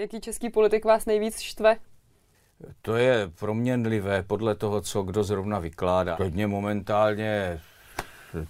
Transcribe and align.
Jaký 0.00 0.20
český 0.20 0.50
politik 0.50 0.84
vás 0.84 1.06
nejvíc 1.06 1.40
štve? 1.40 1.76
To 2.82 2.96
je 2.96 3.30
proměnlivé 3.38 4.22
podle 4.22 4.54
toho, 4.54 4.80
co 4.80 5.02
kdo 5.02 5.24
zrovna 5.24 5.58
vykládá. 5.58 6.16
Hodně 6.20 6.46
momentálně 6.46 7.60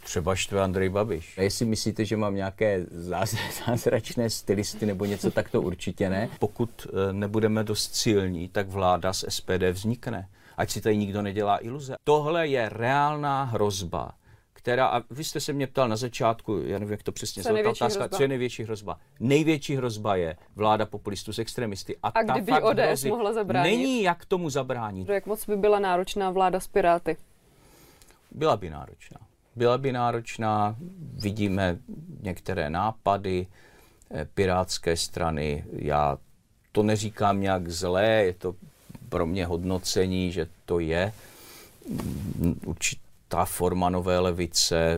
třeba 0.02 0.36
štve 0.36 0.62
Andrej 0.62 0.88
Babiš. 0.88 1.38
A 1.38 1.42
jestli 1.42 1.64
myslíte, 1.66 2.04
že 2.04 2.16
mám 2.16 2.34
nějaké 2.34 2.86
zázračné 3.66 4.30
stylisty 4.30 4.86
nebo 4.86 5.04
něco, 5.04 5.30
tak 5.30 5.50
to 5.50 5.62
určitě 5.62 6.08
ne. 6.10 6.28
Pokud 6.38 6.86
eh, 6.86 7.12
nebudeme 7.12 7.64
dost 7.64 7.94
silní, 7.94 8.48
tak 8.48 8.68
vláda 8.68 9.12
z 9.12 9.24
SPD 9.28 9.62
vznikne. 9.72 10.28
Ať 10.56 10.70
si 10.70 10.80
tady 10.80 10.96
nikdo 10.96 11.22
nedělá 11.22 11.64
iluze. 11.64 11.94
Tohle 12.04 12.48
je 12.48 12.68
reálná 12.68 13.44
hrozba 13.44 14.14
která, 14.66 14.86
a 14.86 15.02
vy 15.10 15.24
jste 15.24 15.40
se 15.40 15.52
mě 15.52 15.66
ptal 15.66 15.88
na 15.88 15.96
začátku, 15.96 16.58
já 16.58 16.78
nevím, 16.78 16.90
jak 16.90 17.02
to 17.02 17.12
přesně 17.12 17.42
co 17.42 17.56
je 17.56 17.68
otázka, 17.68 17.84
hrozba? 17.84 18.16
co 18.16 18.22
je 18.22 18.28
největší 18.28 18.62
hrozba? 18.62 18.98
Největší 19.20 19.76
hrozba 19.76 20.16
je 20.16 20.36
vláda 20.56 20.86
populistů 20.86 21.32
s 21.32 21.38
extremisty. 21.38 21.96
A, 22.02 22.08
a 22.08 22.24
ta 22.24 22.32
kdyby 22.32 22.52
ODS 22.52 22.78
hrozí, 22.78 23.08
mohla 23.08 23.32
zabránit? 23.32 23.70
Není 23.70 24.02
jak 24.02 24.24
tomu 24.24 24.50
zabránit. 24.50 25.08
Jak 25.08 25.26
moc 25.26 25.46
by 25.46 25.56
byla 25.56 25.78
náročná 25.78 26.30
vláda 26.30 26.60
s 26.60 26.66
Piráty? 26.66 27.16
Byla 28.30 28.56
by 28.56 28.70
náročná. 28.70 29.18
Byla 29.56 29.78
by 29.78 29.92
náročná, 29.92 30.76
vidíme 31.14 31.78
některé 32.20 32.70
nápady 32.70 33.46
eh, 34.10 34.28
pirátské 34.34 34.96
strany. 34.96 35.64
Já 35.72 36.18
to 36.72 36.82
neříkám 36.82 37.40
nějak 37.40 37.68
zlé, 37.68 38.06
je 38.06 38.34
to 38.34 38.54
pro 39.08 39.26
mě 39.26 39.46
hodnocení, 39.46 40.32
že 40.32 40.46
to 40.64 40.78
je 40.78 41.12
mm, 42.38 42.60
určitě 42.64 43.05
ta 43.28 43.44
forma 43.44 43.90
nové 43.90 44.18
levice. 44.18 44.96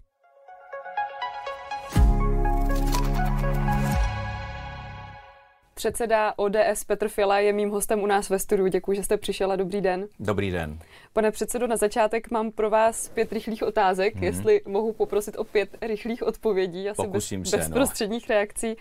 Předseda 5.74 6.34
ODS 6.36 6.84
Petr 6.86 7.08
Fila 7.08 7.38
je 7.38 7.52
mým 7.52 7.70
hostem 7.70 8.00
u 8.00 8.06
nás 8.06 8.30
ve 8.30 8.38
studiu. 8.38 8.68
Děkuji, 8.68 8.96
že 8.96 9.02
jste 9.02 9.16
přišel 9.16 9.52
a 9.52 9.56
dobrý 9.56 9.80
den. 9.80 10.08
Dobrý 10.20 10.50
den. 10.50 10.78
Pane 11.12 11.30
předsedo, 11.30 11.66
na 11.66 11.76
začátek 11.76 12.30
mám 12.30 12.52
pro 12.52 12.70
vás 12.70 13.08
pět 13.08 13.32
rychlých 13.32 13.62
otázek, 13.62 14.14
hmm. 14.14 14.24
jestli 14.24 14.60
mohu 14.66 14.92
poprosit 14.92 15.36
o 15.38 15.44
pět 15.44 15.76
rychlých 15.80 16.22
odpovědí, 16.22 16.88
asi 16.88 16.96
Pokusím 16.96 17.40
bez, 17.40 17.50
se, 17.50 17.56
bezprostředních 17.56 18.28
no. 18.28 18.34
reakcí. 18.34 18.76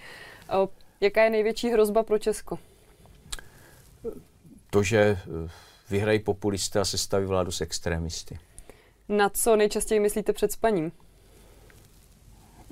O, 0.57 0.69
jaká 1.01 1.23
je 1.23 1.29
největší 1.29 1.69
hrozba 1.69 2.03
pro 2.03 2.19
Česko? 2.19 2.59
To, 4.69 4.83
že 4.83 4.99
eh, 4.99 5.49
vyhrají 5.89 6.19
populisté 6.19 6.79
a 6.79 6.85
sestaví 6.85 7.25
vládu 7.25 7.51
s 7.51 7.61
extremisty. 7.61 8.39
Na 9.09 9.29
co 9.29 9.55
nejčastěji 9.55 9.99
myslíte 9.99 10.33
před 10.33 10.51
spaním? 10.51 10.91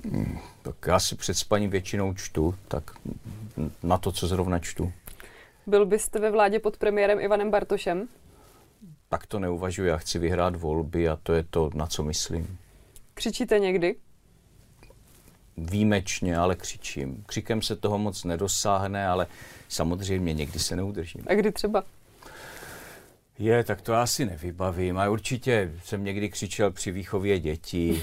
Hmm, 0.04 0.38
tak 0.62 0.74
já 0.86 1.00
si 1.00 1.16
před 1.16 1.34
spaním 1.34 1.70
většinou 1.70 2.14
čtu, 2.14 2.54
tak 2.68 2.90
na 3.82 3.98
to, 3.98 4.12
co 4.12 4.26
zrovna 4.26 4.58
čtu. 4.58 4.92
Byl 5.66 5.86
byste 5.86 6.18
ve 6.18 6.30
vládě 6.30 6.58
pod 6.58 6.76
premiérem 6.76 7.20
Ivanem 7.20 7.50
Bartošem? 7.50 8.08
Tak 9.08 9.26
to 9.26 9.38
neuvažuji, 9.38 9.88
já 9.88 9.96
chci 9.96 10.18
vyhrát 10.18 10.56
volby 10.56 11.08
a 11.08 11.18
to 11.22 11.32
je 11.32 11.44
to, 11.50 11.70
na 11.74 11.86
co 11.86 12.02
myslím. 12.02 12.58
Křičíte 13.14 13.58
někdy? 13.58 13.96
Výjimečně, 15.56 16.36
ale 16.36 16.56
křičím. 16.56 17.24
Křikem 17.26 17.62
se 17.62 17.76
toho 17.76 17.98
moc 17.98 18.24
nedosáhne, 18.24 19.06
ale 19.06 19.26
samozřejmě 19.68 20.34
někdy 20.34 20.58
se 20.58 20.76
neudržím. 20.76 21.24
A 21.26 21.34
kdy 21.34 21.52
třeba? 21.52 21.84
Je, 23.38 23.64
tak 23.64 23.80
to 23.80 23.92
já 23.92 24.06
si 24.06 24.24
nevybavím. 24.24 24.98
A 24.98 25.08
určitě 25.08 25.72
jsem 25.84 26.04
někdy 26.04 26.28
křičel 26.28 26.70
při 26.70 26.90
výchově 26.90 27.40
dětí. 27.40 28.02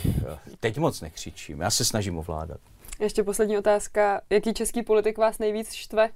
Teď 0.60 0.78
moc 0.78 1.02
nekřičím. 1.02 1.62
Já 1.62 1.70
se 1.70 1.86
snažím 1.86 2.18
ovládat. 2.18 2.60
Ještě 3.00 3.24
poslední 3.24 3.58
otázka. 3.58 4.22
Jaký 4.30 4.54
český 4.54 4.84
politik 4.84 5.18
vás 5.18 5.40
nejvíc 5.40 5.74
štve? 5.74 6.10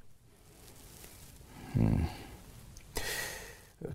Hmm. 1.74 2.06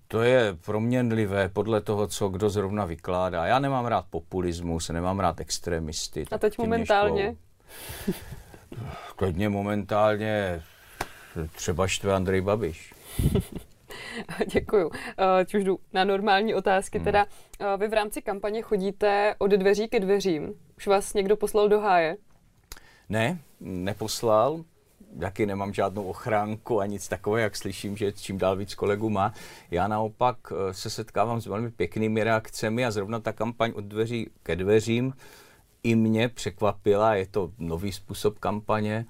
To 0.08 0.22
je 0.22 0.54
proměnlivé 0.54 1.48
podle 1.48 1.80
toho, 1.80 2.06
co 2.06 2.28
kdo 2.28 2.50
zrovna 2.50 2.84
vykládá. 2.84 3.46
Já 3.46 3.58
nemám 3.58 3.86
rád 3.86 4.06
populismus, 4.10 4.88
nemám 4.88 5.20
rád 5.20 5.40
extremisty. 5.40 6.24
A 6.30 6.38
teď 6.38 6.58
momentálně? 6.58 7.36
Klidně 9.16 9.48
momentálně 9.48 10.62
třeba 11.56 11.86
štve 11.88 12.14
Andrej 12.14 12.40
Babiš. 12.40 12.94
Děkuju. 14.52 14.90
Ať 15.38 15.54
už 15.54 15.64
jdu 15.64 15.78
na 15.92 16.04
normální 16.04 16.54
otázky. 16.54 16.98
Hmm. 16.98 17.04
Teda 17.04 17.26
vy 17.76 17.88
v 17.88 17.92
rámci 17.92 18.22
kampaně 18.22 18.62
chodíte 18.62 19.34
od 19.38 19.50
dveří 19.50 19.88
ke 19.88 20.00
dveřím. 20.00 20.54
Už 20.76 20.86
vás 20.86 21.14
někdo 21.14 21.36
poslal 21.36 21.68
do 21.68 21.80
háje? 21.80 22.16
Ne, 23.08 23.38
neposlal. 23.60 24.64
Taky 25.20 25.46
nemám 25.46 25.74
žádnou 25.74 26.04
ochránku 26.04 26.80
a 26.80 26.86
nic 26.86 27.08
takového, 27.08 27.42
jak 27.42 27.56
slyším, 27.56 27.96
že 27.96 28.12
čím 28.12 28.38
dál 28.38 28.56
víc 28.56 28.74
kolegů 28.74 29.10
má. 29.10 29.32
Já 29.70 29.88
naopak 29.88 30.36
e, 30.50 30.74
se 30.74 30.90
setkávám 30.90 31.40
s 31.40 31.46
velmi 31.46 31.70
pěknými 31.70 32.24
reakcemi 32.24 32.84
a 32.86 32.90
zrovna 32.90 33.20
ta 33.20 33.32
kampaň 33.32 33.72
od 33.74 33.84
dveří 33.84 34.30
ke 34.42 34.56
dveřím 34.56 35.12
i 35.82 35.94
mě 35.94 36.28
překvapila. 36.28 37.14
Je 37.14 37.26
to 37.26 37.50
nový 37.58 37.92
způsob 37.92 38.38
kampaně 38.38 39.06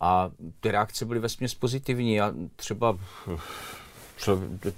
a 0.00 0.30
ty 0.60 0.70
reakce 0.70 1.04
byly 1.04 1.20
vesměs 1.20 1.54
pozitivní. 1.54 2.20
A 2.20 2.34
třeba 2.56 2.98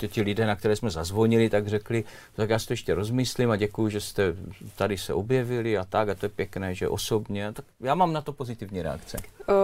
ti 0.08 0.22
lidé, 0.22 0.47
na 0.47 0.56
které 0.56 0.76
jsme 0.76 0.91
zazvonili, 0.91 1.50
tak 1.50 1.69
řekli, 1.69 2.04
tak 2.34 2.50
já 2.50 2.58
si 2.58 2.66
to 2.66 2.72
ještě 2.72 2.94
rozmyslím 2.94 3.50
a 3.50 3.56
děkuji, 3.56 3.88
že 3.88 4.00
jste 4.00 4.34
tady 4.76 4.98
se 4.98 5.14
objevili 5.14 5.78
a 5.78 5.84
tak 5.84 6.08
a 6.08 6.14
to 6.14 6.26
je 6.26 6.30
pěkné, 6.30 6.74
že 6.74 6.88
osobně. 6.88 7.52
Tak 7.52 7.64
já 7.80 7.94
mám 7.94 8.12
na 8.12 8.20
to 8.20 8.32
pozitivní 8.32 8.82
reakce. 8.82 9.19
Uh, 9.48 9.54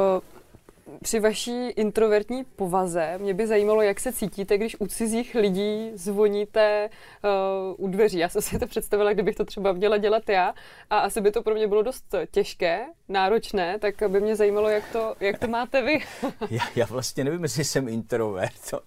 při 1.03 1.21
vaší 1.21 1.69
introvertní 1.69 2.45
povaze 2.45 3.19
mě 3.19 3.35
by 3.35 3.47
zajímalo, 3.47 3.83
jak 3.83 4.01
se 4.01 4.13
cítíte, 4.13 4.59
když 4.59 4.81
u 4.81 4.87
cizích 4.87 5.35
lidí 5.35 5.91
zvoníte 5.95 6.91
uh, 7.79 7.85
u 7.87 7.89
dveří. 7.89 8.19
Já 8.19 8.29
jsem 8.29 8.43
si 8.43 8.59
to 8.59 8.67
představila, 8.67 9.13
kdybych 9.13 9.37
to 9.37 9.45
třeba 9.45 9.73
měla 9.73 9.97
dělat 9.97 10.29
já 10.29 10.55
a 10.91 10.99
asi 10.99 11.21
by 11.21 11.31
to 11.31 11.43
pro 11.43 11.55
mě 11.55 11.69
bylo 11.69 11.83
dost 11.83 12.15
těžké, 12.31 12.87
náročné, 13.09 13.79
tak 13.79 13.95
by 14.09 14.21
mě 14.21 14.37
zajímalo, 14.37 14.69
jak 14.69 14.85
to, 14.93 15.15
jak 15.21 15.39
to 15.39 15.49
máte 15.49 15.83
vy. 15.83 15.99
já, 16.51 16.63
já 16.77 16.87
vlastně 16.87 17.25
nevím, 17.25 17.43
jestli 17.43 17.65
jsem 17.65 17.89
introvert, 17.89 18.71
to, 18.71 18.81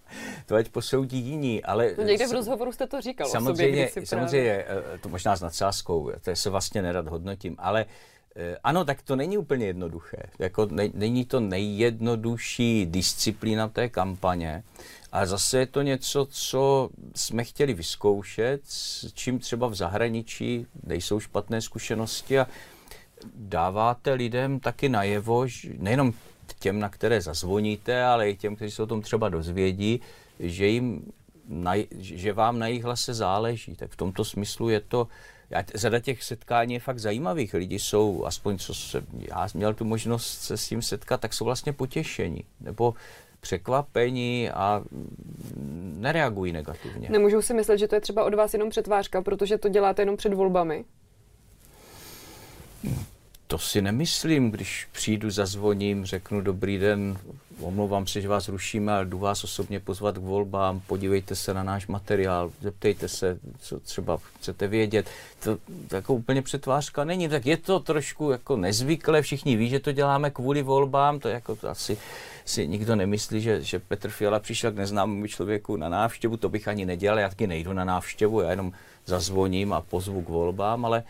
to 0.46 0.56
ať 0.56 0.70
posoudí 0.70 1.18
jiní, 1.18 1.64
ale... 1.64 1.96
No 1.98 2.04
někde 2.04 2.28
v 2.28 2.32
rozhovoru 2.32 2.72
jste 2.72 2.88
to 2.88 3.02
říkal 3.02 3.28
samozřejmě, 3.28 3.86
o 3.86 3.90
sobě, 3.90 4.06
Samozřejmě, 4.06 4.66
eh, 4.68 4.98
to 5.02 5.10
možná 5.10 5.36
s 5.36 5.42
nadsázkou, 5.42 6.12
to 6.22 6.36
se 6.36 6.50
vlastně 6.50 6.82
nerad 6.82 7.08
hodnotím, 7.08 7.56
ale 7.60 7.86
uh, 7.86 7.92
Eh, 7.92 8.15
ano, 8.64 8.86
tak 8.86 9.02
to 9.02 9.16
není 9.16 9.38
úplně 9.38 9.66
jednoduché. 9.66 10.24
Jako 10.40 10.68
ne, 10.72 10.90
není 10.94 11.26
to 11.26 11.40
nejjednodušší 11.40 12.86
disciplína 12.86 13.68
té 13.68 13.90
kampaně, 13.90 14.64
ale 15.12 15.28
zase 15.28 15.60
je 15.60 15.66
to 15.66 15.82
něco, 15.82 16.28
co 16.30 16.90
jsme 17.16 17.44
chtěli 17.44 17.74
vyzkoušet, 17.74 18.62
s 18.64 19.14
čím 19.14 19.40
třeba 19.40 19.68
v 19.68 19.76
zahraničí 19.76 20.68
nejsou 20.84 21.20
špatné 21.20 21.62
zkušenosti 21.62 22.40
a 22.40 22.48
dáváte 23.36 24.14
lidem 24.14 24.60
taky 24.60 24.90
najevo, 24.90 25.46
nejenom 25.78 26.14
těm, 26.60 26.80
na 26.80 26.90
které 26.90 27.22
zazvoníte, 27.22 28.04
ale 28.04 28.30
i 28.30 28.36
těm, 28.36 28.56
kteří 28.56 28.72
se 28.72 28.84
o 28.84 28.88
tom 28.88 29.02
třeba 29.02 29.30
dozvědí, 29.30 30.02
že, 30.40 30.68
jim 30.68 31.12
na, 31.48 31.74
že 32.00 32.34
vám 32.34 32.60
na 32.60 32.68
jejich 32.68 32.84
hlase 32.84 33.14
záleží. 33.14 33.76
Tak 33.76 33.92
v 33.92 33.96
tomto 33.96 34.26
smyslu 34.26 34.70
je 34.70 34.80
to 34.80 35.08
já, 35.50 35.64
řada 35.76 36.00
těch 36.00 36.24
setkání 36.24 36.74
je 36.74 36.80
fakt 36.80 37.00
zajímavých. 37.00 37.54
Lidi 37.54 37.80
jsou, 37.80 38.26
aspoň 38.26 38.58
co 38.58 38.74
se, 38.74 39.04
já 39.18 39.48
měl 39.54 39.74
tu 39.74 39.86
možnost 39.86 40.42
se 40.42 40.58
s 40.58 40.68
tím 40.68 40.82
setkat, 40.82 41.22
tak 41.22 41.34
jsou 41.34 41.46
vlastně 41.46 41.74
potěšení. 41.74 42.44
Nebo 42.62 42.94
překvapení 43.40 44.50
a 44.50 44.84
nereagují 45.98 46.52
negativně. 46.52 47.10
Nemůžou 47.10 47.42
si 47.42 47.54
myslet, 47.54 47.78
že 47.78 47.88
to 47.88 47.96
je 47.96 48.02
třeba 48.02 48.24
od 48.24 48.34
vás 48.34 48.54
jenom 48.54 48.70
přetvářka, 48.70 49.22
protože 49.22 49.58
to 49.58 49.70
děláte 49.70 50.02
jenom 50.02 50.18
před 50.18 50.34
volbami? 50.34 50.86
To 53.48 53.58
si 53.58 53.82
nemyslím, 53.82 54.52
když 54.52 54.88
přijdu, 54.92 55.30
zazvoním, 55.30 56.06
řeknu 56.06 56.42
dobrý 56.42 56.78
den, 56.78 57.18
omlouvám 57.60 58.08
se, 58.08 58.22
že 58.22 58.28
vás 58.28 58.50
rušíme, 58.50 58.94
ale 58.94 59.06
jdu 59.06 59.20
vás 59.20 59.44
osobně 59.44 59.80
pozvat 59.80 60.18
k 60.18 60.22
volbám, 60.22 60.82
podívejte 60.88 61.36
se 61.36 61.54
na 61.54 61.64
náš 61.64 61.88
materiál, 61.88 62.52
zeptejte 62.62 63.08
se, 63.08 63.40
co 63.60 63.80
třeba 63.80 64.18
chcete 64.40 64.68
vědět. 64.68 65.10
To, 65.44 65.58
jako 65.92 66.14
úplně 66.14 66.42
přetvářka 66.42 67.04
není, 67.04 67.30
tak 67.30 67.46
je 67.46 67.58
to 67.58 67.80
trošku 67.80 68.32
jako 68.32 68.58
nezvyklé, 68.58 69.22
všichni 69.22 69.56
ví, 69.56 69.70
že 69.70 69.80
to 69.80 69.92
děláme 69.92 70.32
kvůli 70.32 70.62
volbám, 70.62 71.20
to 71.20 71.28
jako 71.28 71.56
to 71.56 71.70
asi 71.70 71.98
si 72.46 72.68
nikdo 72.68 72.96
nemyslí, 72.96 73.42
že, 73.42 73.62
že 73.62 73.80
Petr 73.80 74.10
Fiala 74.10 74.40
přišel 74.40 74.72
k 74.72 74.76
neznámému 74.76 75.28
člověku 75.28 75.78
na 75.78 75.90
návštěvu, 75.90 76.38
to 76.38 76.50
bych 76.50 76.68
ani 76.68 76.86
nedělal, 76.86 77.20
já 77.20 77.30
taky 77.30 77.48
nejdu 77.48 77.74
na 77.74 77.84
návštěvu, 77.84 78.42
já 78.42 78.50
jenom 78.50 78.72
zazvoním 79.06 79.74
a 79.74 79.82
pozvu 79.82 80.22
k 80.22 80.30
volbám, 80.30 80.86
ale 80.86 81.04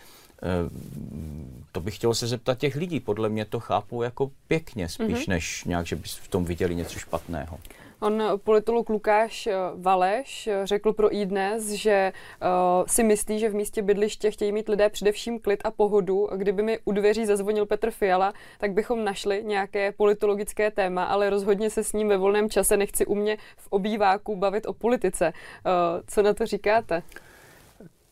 to 1.72 1.80
bych 1.80 1.96
chtěl 1.96 2.14
se 2.14 2.28
zeptat 2.28 2.58
těch 2.58 2.76
lidí. 2.76 3.00
Podle 3.00 3.30
mě 3.30 3.46
to 3.46 3.60
chápou 3.60 4.02
jako 4.02 4.32
pěkně, 4.48 4.90
spíš 4.90 5.08
mm-hmm. 5.08 5.30
než 5.30 5.64
nějak, 5.64 5.86
že 5.86 5.96
by 5.96 6.04
v 6.08 6.28
tom 6.28 6.46
viděli 6.46 6.76
něco 6.76 7.00
špatného. 7.00 7.60
On, 8.00 8.24
politolog 8.44 8.90
Lukáš 8.90 9.50
Valeš, 9.76 10.50
řekl 10.64 10.94
pro 10.94 11.16
i 11.16 11.26
dnes, 11.26 11.70
že 11.72 12.14
uh, 12.42 12.86
si 12.88 13.04
myslí, 13.04 13.40
že 13.40 13.50
v 13.50 13.56
místě 13.56 13.82
bydliště 13.82 14.32
chtějí 14.32 14.52
mít 14.52 14.70
lidé 14.70 14.90
především 14.90 15.40
klid 15.40 15.60
a 15.64 15.72
pohodu. 15.72 16.30
Kdyby 16.36 16.64
mi 16.64 16.80
u 16.86 16.92
dveří 16.92 17.26
zazvonil 17.26 17.66
Petr 17.66 17.92
Fiala, 17.92 18.34
tak 18.58 18.74
bychom 18.74 19.04
našli 19.04 19.44
nějaké 19.44 19.92
politologické 19.92 20.72
téma, 20.72 21.04
ale 21.04 21.30
rozhodně 21.30 21.70
se 21.70 21.84
s 21.84 21.94
ním 21.94 22.08
ve 22.08 22.18
volném 22.18 22.50
čase 22.50 22.78
nechci 22.78 23.06
u 23.06 23.16
mě 23.16 23.38
v 23.58 23.68
obýváku 23.70 24.36
bavit 24.36 24.66
o 24.66 24.74
politice. 24.74 25.34
Uh, 25.66 25.72
co 26.08 26.22
na 26.22 26.34
to 26.34 26.46
říkáte? 26.46 27.04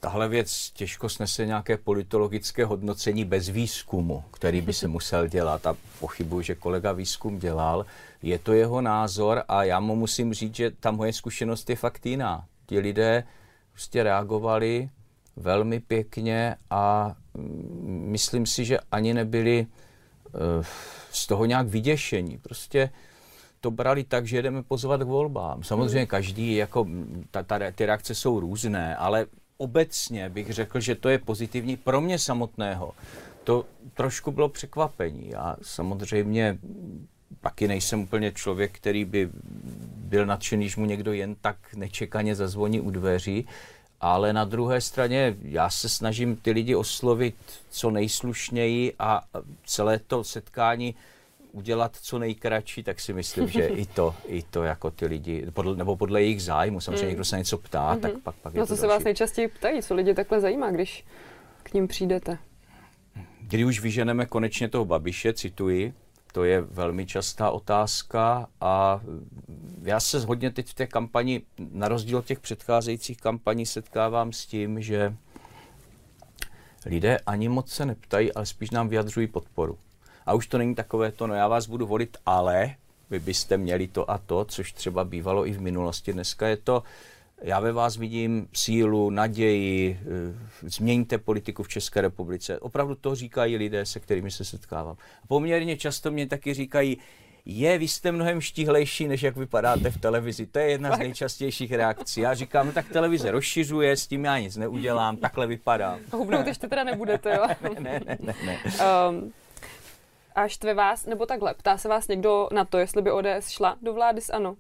Tahle 0.04 0.30
věc 0.30 0.72
těžko 0.74 1.10
snese 1.10 1.46
nějaké 1.46 1.78
politologické 1.78 2.66
hodnocení 2.66 3.26
bez 3.26 3.50
výzkumu, 3.50 4.24
který 4.32 4.62
by 4.62 4.74
se 4.74 4.88
musel 4.88 5.28
dělat 5.28 5.68
a 5.68 5.76
pochybuji, 6.00 6.46
že 6.46 6.56
kolega 6.56 6.92
výzkum 6.92 7.40
dělal. 7.40 7.86
Je 8.22 8.40
to 8.40 8.54
jeho 8.54 8.82
názor 8.82 9.44
a 9.48 9.64
já 9.64 9.80
mu 9.80 9.96
musím 9.96 10.34
říct, 10.34 10.56
že 10.56 10.72
ta 10.72 10.92
moje 10.92 11.14
zkušenost 11.14 11.70
je 11.70 11.76
fakt 11.76 12.06
jiná. 12.06 12.46
Ti 12.66 12.80
lidé 12.80 13.24
prostě 13.72 14.04
reagovali 14.04 14.90
velmi 15.36 15.80
pěkně 15.80 16.56
a 16.70 17.16
mm, 17.34 18.06
myslím 18.08 18.46
si, 18.46 18.66
že 18.66 18.80
ani 18.92 19.14
nebyli 19.14 19.68
uh, 19.68 20.66
z 21.12 21.28
toho 21.28 21.46
nějak 21.46 21.68
vyděšení. 21.68 22.38
Prostě 22.38 22.90
to 23.62 23.72
brali 23.72 24.04
tak, 24.04 24.28
že 24.28 24.42
jdeme 24.42 24.64
pozvat 24.64 25.02
k 25.02 25.08
volbám. 25.08 25.64
Samozřejmě 25.64 26.06
každý, 26.06 26.56
jako 26.56 26.88
ta, 27.32 27.44
ta, 27.44 27.60
ty 27.76 27.86
reakce 27.86 28.16
jsou 28.16 28.40
různé, 28.40 28.96
ale 28.96 29.26
obecně 29.58 30.30
bych 30.30 30.54
řekl, 30.54 30.80
že 30.80 30.96
to 30.96 31.10
je 31.10 31.20
pozitivní 31.20 31.78
pro 31.78 32.02
mě 32.02 32.20
samotného. 32.20 32.94
To 33.44 33.66
trošku 33.94 34.32
bylo 34.32 34.50
překvapení. 34.50 35.36
a 35.36 35.56
samozřejmě 35.62 36.58
taky 37.42 37.68
nejsem 37.68 38.00
úplně 38.00 38.32
člověk, 38.32 38.72
který 38.72 39.06
by 39.06 39.30
byl 39.96 40.26
nadšený, 40.26 40.64
když 40.66 40.76
mu 40.76 40.86
někdo 40.86 41.14
jen 41.14 41.36
tak 41.36 41.58
nečekaně 41.76 42.36
zazvoní 42.36 42.82
u 42.82 42.90
dveří, 42.90 43.48
ale 44.02 44.34
na 44.34 44.46
druhé 44.46 44.82
straně 44.82 45.36
já 45.42 45.70
se 45.70 45.90
snažím 45.90 46.36
ty 46.36 46.52
lidi 46.52 46.76
oslovit 46.76 47.36
co 47.70 47.92
nejslušněji 47.92 48.94
a 49.00 49.24
celé 49.66 50.00
to 50.00 50.24
setkání 50.24 50.96
udělat 51.54 51.98
co 52.02 52.20
nejkratší, 52.20 52.84
tak 52.84 53.00
si 53.00 53.14
myslím, 53.14 53.48
že 53.48 53.68
i 53.68 53.86
to, 53.86 54.16
i 54.26 54.42
to 54.42 54.64
jako 54.64 54.92
ty 54.92 55.06
lidi, 55.06 55.46
podle, 55.54 55.76
nebo 55.76 55.96
podle 55.96 56.22
jejich 56.22 56.44
zájmu, 56.44 56.82
samozřejmě 56.82 57.04
mm. 57.04 57.10
někdo 57.10 57.26
se 57.26 57.38
něco 57.38 57.58
ptá, 57.58 57.96
mm-hmm. 57.96 58.00
tak 58.00 58.12
pak, 58.24 58.36
pak 58.36 58.54
je 58.54 58.60
No 58.60 58.68
to 58.68 58.76
co 58.76 58.82
se 58.82 58.88
vás 58.88 59.04
nejčastěji 59.04 59.48
ptají, 59.48 59.82
co 59.82 59.96
lidi 59.96 60.14
takhle 60.14 60.42
zajímá, 60.42 60.72
když 60.72 61.06
k 61.64 61.74
ním 61.74 61.88
přijdete? 61.88 62.38
Kdy 63.42 63.66
už 63.66 63.80
vyženeme 63.80 64.26
konečně 64.26 64.70
toho 64.70 64.86
Babiše, 64.86 65.34
cituji, 65.34 65.94
to 66.32 66.44
je 66.44 66.62
velmi 66.62 67.06
častá 67.06 67.52
otázka 67.52 68.48
a 68.62 69.02
já 69.84 70.00
se 70.00 70.20
hodně 70.20 70.52
teď 70.52 70.68
v 70.68 70.74
té 70.74 70.88
kampani, 70.88 71.42
na 71.72 71.88
rozdíl 71.88 72.18
od 72.18 72.26
těch 72.26 72.40
předcházejících 72.40 73.18
kampaní, 73.18 73.66
setkávám 73.66 74.32
s 74.32 74.46
tím, 74.46 74.82
že 74.82 75.16
lidé 76.86 77.18
ani 77.26 77.50
moc 77.50 77.72
se 77.72 77.86
neptají, 77.86 78.34
ale 78.34 78.46
spíš 78.46 78.70
nám 78.70 78.90
vyjadřují 78.90 79.28
podporu. 79.28 79.78
A 80.26 80.34
už 80.34 80.48
to 80.48 80.58
není 80.58 80.76
takové 80.76 81.12
to, 81.12 81.28
no 81.28 81.36
já 81.36 81.48
vás 81.48 81.68
budu 81.68 81.88
volit, 81.88 82.18
ale 82.26 82.76
vy 83.10 83.20
byste 83.20 83.58
měli 83.58 83.88
to 83.88 84.12
a 84.12 84.18
to, 84.18 84.46
což 84.46 84.74
třeba 84.74 85.04
bývalo 85.04 85.48
i 85.48 85.52
v 85.52 85.62
minulosti. 85.62 86.14
Dneska 86.14 86.48
je 86.48 86.58
to, 86.58 86.84
já 87.42 87.60
ve 87.60 87.72
vás 87.72 87.98
vidím 87.98 88.48
sílu, 88.54 89.10
naději, 89.10 90.00
eh, 90.02 90.70
změňte 90.70 91.18
politiku 91.18 91.64
v 91.64 91.68
České 91.68 92.02
republice. 92.02 92.60
Opravdu 92.60 92.96
to 92.96 93.16
říkají 93.16 93.58
lidé, 93.58 93.86
se 93.86 94.00
kterými 94.00 94.32
se 94.32 94.46
setkávám. 94.46 94.98
Poměrně 95.28 95.78
často 95.78 96.12
mě 96.12 96.28
taky 96.28 96.54
říkají, 96.54 96.98
je, 97.46 97.78
vy 97.78 97.88
jste 97.88 98.12
mnohem 98.12 98.42
štíhlejší, 98.42 99.08
než 99.08 99.24
jak 99.24 99.36
vypadáte 99.36 99.92
v 99.92 99.98
televizi. 99.98 100.46
To 100.46 100.60
je 100.60 100.66
jedna 100.66 100.96
z 100.96 101.00
nejčastějších 101.00 101.72
reakcí. 101.72 102.22
Já 102.22 102.34
říkám, 102.34 102.66
no 102.68 102.74
tak 102.74 102.90
televize 102.90 103.32
rozšiřuje, 103.32 103.98
s 103.98 104.08
tím 104.08 104.26
já 104.26 104.40
nic 104.40 104.58
neudělám, 104.58 105.18
takhle 105.18 105.48
vypadám. 105.48 106.00
Hubnout 106.12 106.48
ještě 106.48 106.68
teda 106.68 106.84
nebudete, 106.84 107.36
jo? 107.36 107.48
ne, 107.62 107.70
ne, 107.80 108.02
ne, 108.06 108.18
ne. 108.20 108.36
ne. 108.46 108.60
Um, 109.10 109.34
a 110.36 110.48
štve 110.48 110.74
vás, 110.74 111.06
nebo 111.06 111.26
takhle, 111.26 111.54
ptá 111.54 111.78
se 111.78 111.88
vás 111.88 112.08
někdo 112.08 112.50
na 112.52 112.66
to, 112.66 112.78
jestli 112.78 113.02
by 113.02 113.12
ODS 113.12 113.50
šla 113.50 113.78
do 113.82 113.94
vlády 113.94 114.22
s 114.22 114.30
ANO? 114.30 114.56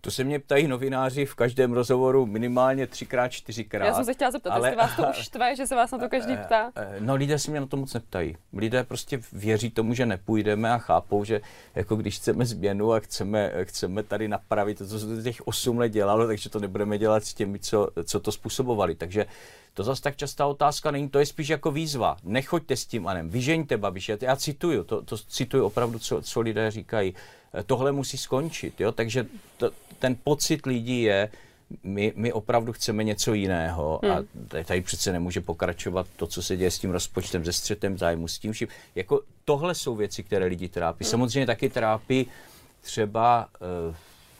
To 0.00 0.10
se 0.10 0.24
mě 0.24 0.38
ptají 0.38 0.68
novináři 0.68 1.26
v 1.26 1.34
každém 1.34 1.72
rozhovoru 1.72 2.26
minimálně 2.26 2.86
třikrát, 2.86 3.28
čtyřikrát. 3.28 3.86
Já 3.86 3.94
jsem 3.94 4.04
se 4.04 4.14
chtěla 4.14 4.30
zeptat, 4.30 4.50
ale, 4.50 4.68
jestli 4.68 4.76
vás 4.76 4.96
to 4.96 5.06
už 5.10 5.16
štve, 5.16 5.56
že 5.56 5.66
se 5.66 5.74
vás 5.74 5.90
na 5.90 5.98
to 5.98 6.08
každý 6.10 6.36
ptá. 6.36 6.72
Eh, 6.76 6.88
eh, 6.96 7.00
no 7.00 7.14
lidé 7.14 7.38
se 7.38 7.50
mě 7.50 7.60
na 7.60 7.66
to 7.66 7.76
moc 7.76 7.94
neptají. 7.94 8.36
Lidé 8.52 8.84
prostě 8.84 9.20
věří 9.32 9.70
tomu, 9.70 9.94
že 9.94 10.06
nepůjdeme 10.06 10.70
a 10.72 10.78
chápou, 10.78 11.24
že 11.24 11.40
jako 11.74 11.96
když 11.96 12.16
chceme 12.16 12.46
změnu 12.46 12.92
a 12.92 13.00
chceme, 13.00 13.52
chceme 13.64 14.02
tady 14.02 14.28
napravit 14.28 14.78
to, 14.78 14.86
co 14.86 14.98
se 14.98 15.22
těch 15.22 15.46
8 15.46 15.78
let 15.78 15.88
dělalo, 15.88 16.26
takže 16.26 16.50
to 16.50 16.60
nebudeme 16.60 16.98
dělat 16.98 17.24
s 17.24 17.34
těmi, 17.34 17.58
co, 17.58 17.88
co 18.04 18.20
to 18.20 18.32
způsobovali. 18.32 18.94
Takže 18.94 19.26
to 19.74 19.84
zase 19.84 20.02
tak 20.02 20.16
častá 20.16 20.46
otázka 20.46 20.90
není, 20.90 21.08
to 21.08 21.18
je 21.18 21.26
spíš 21.26 21.48
jako 21.48 21.70
výzva. 21.70 22.16
Nechoďte 22.22 22.76
s 22.76 22.86
tím 22.86 23.08
Anem, 23.08 23.30
vyžeňte 23.30 23.76
Babiše. 23.76 24.18
Já 24.20 24.36
cituju, 24.36 24.84
to, 24.84 25.02
to 25.02 25.18
cituju 25.18 25.64
opravdu, 25.64 25.98
co, 25.98 26.22
co 26.22 26.40
lidé 26.40 26.70
říkají. 26.70 27.14
Tohle 27.66 27.92
musí 27.92 28.18
skončit, 28.18 28.80
jo? 28.80 28.92
takže 28.92 29.26
to, 29.56 29.70
ten 29.98 30.16
pocit 30.24 30.66
lidí 30.66 31.02
je, 31.02 31.28
my, 31.82 32.12
my 32.16 32.32
opravdu 32.32 32.72
chceme 32.72 33.04
něco 33.04 33.34
jiného 33.34 34.00
hmm. 34.02 34.12
a 34.12 34.24
tady 34.64 34.80
přece 34.80 35.12
nemůže 35.12 35.40
pokračovat 35.40 36.06
to, 36.16 36.26
co 36.26 36.42
se 36.42 36.56
děje 36.56 36.70
s 36.70 36.78
tím 36.78 36.90
rozpočtem, 36.90 37.44
se 37.44 37.52
střetem 37.52 37.98
zájmu, 37.98 38.28
s 38.28 38.38
tím 38.38 38.52
vším. 38.52 38.68
Jako 38.94 39.20
tohle 39.44 39.74
jsou 39.74 39.96
věci, 39.96 40.22
které 40.22 40.46
lidi 40.46 40.68
trápí. 40.68 41.04
Hmm. 41.04 41.10
Samozřejmě 41.10 41.46
taky 41.46 41.68
trápí 41.68 42.26
třeba 42.80 43.48
uh, 43.88 43.94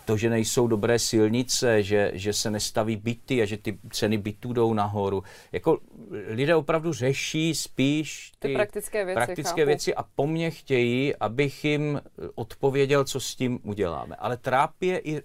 to, 0.04 0.16
že 0.16 0.30
nejsou 0.30 0.66
dobré 0.66 0.98
silnice, 0.98 1.82
že, 1.82 2.10
že 2.14 2.32
se 2.32 2.50
nestaví 2.50 2.96
byty 2.96 3.42
a 3.42 3.44
že 3.44 3.56
ty 3.56 3.78
ceny 3.90 4.18
bytů 4.18 4.52
jdou 4.52 4.74
nahoru. 4.74 5.22
Jako 5.52 5.78
lidé 6.26 6.56
opravdu 6.56 6.92
řeší 6.92 7.54
spíš 7.54 8.32
ty, 8.38 8.48
ty 8.48 8.54
praktické 8.54 9.04
věci, 9.04 9.14
praktické 9.14 9.64
věci 9.64 9.94
a 9.94 10.02
po 10.02 10.26
mně 10.26 10.50
chtějí, 10.50 11.16
abych 11.16 11.64
jim 11.64 12.00
odpověděl, 12.34 13.04
co 13.04 13.20
s 13.20 13.34
tím 13.34 13.60
uděláme. 13.62 14.16
Ale 14.16 14.36
trápí 14.36 14.86
je 14.86 14.98
i 14.98 15.22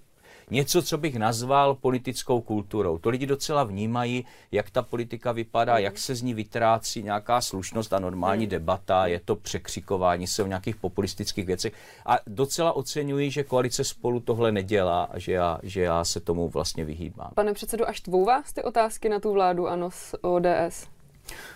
něco, 0.51 0.81
co 0.81 0.97
bych 0.97 1.15
nazval 1.15 1.75
politickou 1.75 2.41
kulturou. 2.41 2.97
To 2.97 3.09
lidi 3.09 3.25
docela 3.25 3.63
vnímají, 3.63 4.25
jak 4.51 4.69
ta 4.69 4.81
politika 4.81 5.31
vypadá, 5.31 5.73
mm. 5.73 5.83
jak 5.83 5.97
se 5.97 6.15
z 6.15 6.21
ní 6.21 6.33
vytrácí 6.33 7.03
nějaká 7.03 7.41
slušnost 7.41 7.93
a 7.93 7.99
normální 7.99 8.45
mm. 8.45 8.49
debata, 8.49 9.07
je 9.07 9.19
to 9.25 9.35
překřikování 9.35 10.27
se 10.27 10.43
o 10.43 10.47
nějakých 10.47 10.75
populistických 10.75 11.45
věcech. 11.45 11.73
A 12.05 12.17
docela 12.27 12.73
oceňuji, 12.73 13.31
že 13.31 13.43
koalice 13.43 13.83
spolu 13.83 14.19
tohle 14.19 14.51
nedělá 14.51 15.03
a 15.03 15.19
že 15.19 15.31
já, 15.31 15.59
že 15.63 15.81
já 15.81 16.05
se 16.05 16.19
tomu 16.19 16.49
vlastně 16.49 16.85
vyhýbám. 16.85 17.31
Pane 17.35 17.53
předsedo, 17.53 17.89
až 17.89 18.01
tvou 18.01 18.25
vás 18.25 18.53
ty 18.53 18.63
otázky 18.63 19.09
na 19.09 19.19
tu 19.19 19.33
vládu, 19.33 19.67
ano, 19.67 19.91
z 19.91 20.15
ODS? 20.21 20.95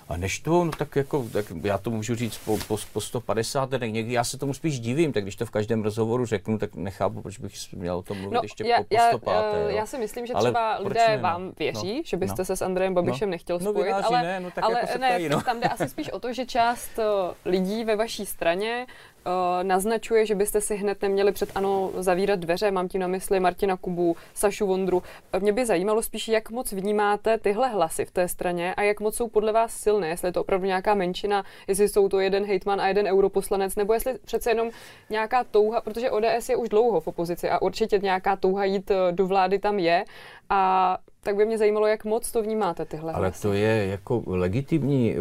A 0.09 0.17
než 0.17 0.39
to, 0.39 0.63
no 0.63 0.71
tak 0.71 0.95
jako, 0.95 1.25
tak 1.33 1.45
já 1.63 1.77
to 1.77 1.89
můžu 1.89 2.15
říct 2.15 2.37
po, 2.37 2.57
po, 2.67 2.77
po 2.93 3.01
150 3.01 3.69
dnech, 3.69 3.91
někdy 3.91 4.13
já 4.13 4.23
se 4.23 4.37
tomu 4.37 4.53
spíš 4.53 4.79
divím, 4.79 5.13
tak 5.13 5.23
když 5.23 5.35
to 5.35 5.45
v 5.45 5.49
každém 5.49 5.83
rozhovoru 5.83 6.25
řeknu, 6.25 6.57
tak 6.57 6.75
nechápu, 6.75 7.21
proč 7.21 7.39
bych 7.39 7.53
měl 7.73 7.97
o 7.97 8.01
tom 8.01 8.17
mluvit 8.17 8.35
no, 8.35 8.39
ještě 8.43 8.63
já, 8.67 8.77
po, 8.77 8.83
po 8.83 8.97
105. 9.07 9.33
Já, 9.33 9.59
jo. 9.59 9.69
já 9.69 9.85
si 9.85 9.97
myslím, 9.97 10.25
že 10.25 10.33
třeba 10.33 10.73
ale 10.73 10.87
lidé 10.87 11.07
ne, 11.07 11.17
vám 11.17 11.45
no? 11.45 11.51
věří, 11.59 11.97
no, 11.97 12.03
že 12.05 12.17
byste 12.17 12.41
no, 12.41 12.45
se 12.45 12.55
s 12.55 12.61
Andrejem 12.61 12.93
Babišem 12.93 13.29
no, 13.29 13.31
nechtěl 13.31 13.59
no, 13.59 13.71
spojit, 13.71 13.93
ale, 13.93 14.21
ne, 14.21 14.39
no, 14.39 14.51
tak 14.51 14.63
ale 14.63 14.73
jako 14.73 14.87
se 14.87 14.97
ne, 14.97 15.09
ptají, 15.09 15.29
no. 15.29 15.41
tam 15.41 15.59
jde 15.59 15.69
asi 15.69 15.89
spíš 15.89 16.09
o 16.09 16.19
to, 16.19 16.33
že 16.33 16.45
část 16.45 16.99
eh, 16.99 17.03
lidí 17.45 17.83
ve 17.83 17.95
vaší 17.95 18.25
straně 18.25 18.87
uh, 19.25 19.63
naznačuje, 19.63 20.25
že 20.25 20.35
byste 20.35 20.61
si 20.61 20.75
hned 20.75 21.01
neměli 21.01 21.31
před 21.31 21.51
ANO 21.55 21.91
zavírat 21.97 22.39
dveře. 22.39 22.71
Mám 22.71 22.87
tím 22.87 23.01
na 23.01 23.07
mysli 23.07 23.39
Martina 23.39 23.77
Kubu, 23.77 24.15
Sašu 24.33 24.67
Vondru. 24.67 25.03
Mě 25.39 25.53
by 25.53 25.65
zajímalo 25.65 26.01
spíš, 26.03 26.27
jak 26.27 26.49
moc 26.49 26.71
vnímáte 26.71 27.37
tyhle 27.37 27.69
hlasy 27.69 28.05
v 28.05 28.11
té 28.11 28.27
straně 28.27 28.73
a 28.75 28.81
jak 28.81 28.99
moc 28.99 29.15
jsou 29.15 29.27
podle 29.27 29.51
vás 29.51 29.73
silné. 29.73 29.98
Jestli 30.07 30.27
je 30.27 30.31
to 30.31 30.41
opravdu 30.41 30.67
nějaká 30.67 30.93
menšina, 30.93 31.43
jestli 31.67 31.89
jsou 31.89 32.09
to 32.09 32.19
jeden 32.19 32.45
hejtman 32.45 32.81
a 32.81 32.87
jeden 32.87 33.07
europoslanec, 33.07 33.75
nebo 33.75 33.93
jestli 33.93 34.17
přece 34.25 34.51
jenom 34.51 34.69
nějaká 35.09 35.43
touha, 35.43 35.81
protože 35.81 36.11
ODS 36.11 36.49
je 36.49 36.55
už 36.55 36.69
dlouho 36.69 37.01
v 37.01 37.07
opozici 37.07 37.49
a 37.49 37.61
určitě 37.61 37.99
nějaká 37.99 38.35
touha 38.35 38.65
jít 38.65 38.91
eh, 38.91 39.11
do 39.11 39.27
vlády 39.27 39.59
tam 39.59 39.79
je. 39.79 40.05
A 40.49 40.97
tak 41.21 41.35
by 41.35 41.45
mě 41.45 41.57
zajímalo, 41.57 41.87
jak 41.87 42.05
moc 42.05 42.31
to 42.31 42.41
vnímáte 42.41 42.85
tyhle 42.85 43.13
Ale 43.13 43.27
hlasy. 43.27 43.41
to 43.41 43.53
je 43.53 43.85
jako 43.87 44.23
legitimní. 44.25 45.15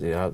Já, 0.00 0.32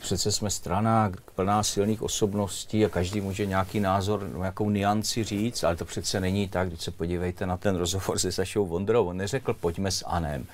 přece 0.00 0.32
jsme 0.32 0.50
strana 0.50 1.12
plná 1.34 1.62
silných 1.62 2.02
osobností 2.02 2.84
a 2.84 2.88
každý 2.88 3.20
může 3.20 3.46
nějaký 3.46 3.80
názor, 3.80 4.30
nějakou 4.36 4.70
nianci 4.70 5.24
říct, 5.24 5.64
ale 5.64 5.76
to 5.76 5.84
přece 5.84 6.20
není 6.20 6.48
tak. 6.48 6.68
Když 6.68 6.80
se 6.80 6.90
podívejte 6.90 7.46
na 7.46 7.56
ten 7.56 7.76
rozhovor 7.76 8.18
se 8.18 8.32
Sašou 8.32 8.66
Vondrou, 8.66 9.06
on 9.06 9.16
neřekl, 9.16 9.54
pojďme 9.54 9.90
s 9.90 10.04
Anem. 10.06 10.46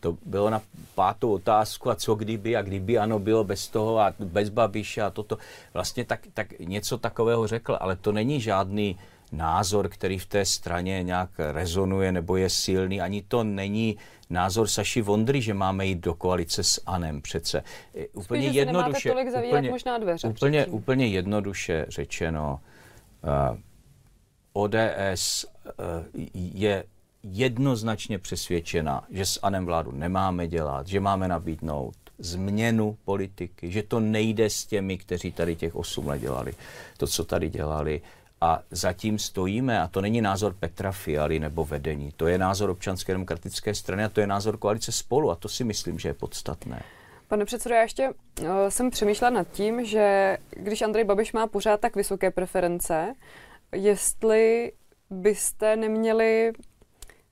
To 0.00 0.16
bylo 0.26 0.50
na 0.50 0.62
pátou 0.94 1.32
otázku 1.32 1.90
a 1.90 1.94
co 1.94 2.14
kdyby 2.14 2.56
a 2.56 2.62
kdyby 2.62 2.98
ano 2.98 3.18
bylo 3.18 3.44
bez 3.44 3.68
toho 3.68 3.98
a 3.98 4.14
bez 4.18 4.48
Babiše 4.48 5.02
a 5.02 5.10
toto. 5.10 5.38
Vlastně 5.74 6.04
tak, 6.04 6.20
tak 6.34 6.58
něco 6.58 6.98
takového 6.98 7.46
řekl, 7.46 7.78
ale 7.80 7.96
to 7.96 8.12
není 8.12 8.40
žádný 8.40 8.98
názor, 9.32 9.88
který 9.88 10.18
v 10.18 10.26
té 10.26 10.44
straně 10.44 11.02
nějak 11.02 11.30
rezonuje 11.38 12.12
nebo 12.12 12.36
je 12.36 12.50
silný. 12.50 13.00
Ani 13.00 13.22
to 13.22 13.44
není 13.44 13.96
názor 14.30 14.68
Saši 14.68 15.02
Vondry, 15.02 15.42
že 15.42 15.54
máme 15.54 15.86
jít 15.86 15.98
do 15.98 16.14
koalice 16.14 16.64
s 16.64 16.82
Anem 16.86 17.22
přece. 17.22 17.62
Úplně 18.12 18.42
Spíš, 18.42 18.56
jednoduše, 18.56 19.14
úplně, 19.46 19.70
možná 19.70 19.98
dveře 19.98 20.28
úplně, 20.28 20.66
úplně 20.66 21.06
jednoduše 21.06 21.86
řečeno, 21.88 22.60
uh, 23.50 23.58
ODS 24.52 25.46
eh, 25.66 25.72
je 26.34 26.84
jednoznačně 27.22 28.18
přesvědčena, 28.18 29.04
že 29.10 29.26
s 29.26 29.40
Anem 29.42 29.66
vládu 29.66 29.92
nemáme 29.92 30.48
dělat, 30.48 30.86
že 30.86 31.00
máme 31.00 31.28
nabídnout 31.28 31.94
změnu 32.18 32.98
politiky, 33.04 33.70
že 33.70 33.82
to 33.82 34.00
nejde 34.00 34.50
s 34.50 34.66
těmi, 34.66 34.98
kteří 34.98 35.32
tady 35.32 35.56
těch 35.56 35.76
8 35.76 36.06
let 36.06 36.18
dělali 36.18 36.54
to, 36.96 37.06
co 37.06 37.24
tady 37.24 37.48
dělali. 37.48 38.00
A 38.40 38.62
zatím 38.70 39.18
stojíme, 39.18 39.80
a 39.80 39.88
to 39.88 40.00
není 40.00 40.20
názor 40.20 40.54
Petra 40.60 40.92
Fialy 40.92 41.40
nebo 41.40 41.64
vedení, 41.64 42.12
to 42.16 42.26
je 42.26 42.38
názor 42.38 42.70
občanské 42.70 43.12
demokratické 43.12 43.74
strany 43.74 44.04
a 44.04 44.08
to 44.08 44.20
je 44.20 44.26
názor 44.26 44.56
koalice 44.56 44.92
spolu 44.92 45.30
a 45.30 45.34
to 45.34 45.48
si 45.48 45.64
myslím, 45.64 45.98
že 45.98 46.08
je 46.08 46.14
podstatné. 46.14 46.82
Pane 47.28 47.44
předsedo, 47.44 47.74
já 47.74 47.82
ještě 47.82 48.08
uh, 48.08 48.46
jsem 48.68 48.90
přemýšlela 48.90 49.30
nad 49.30 49.48
tím, 49.50 49.84
že 49.84 50.36
když 50.50 50.82
Andrej 50.82 51.04
Babiš 51.04 51.32
má 51.32 51.46
pořád 51.46 51.80
tak 51.80 51.96
vysoké 51.96 52.30
preference, 52.30 53.14
jestli 53.72 54.72
byste 55.10 55.76
neměli 55.76 56.52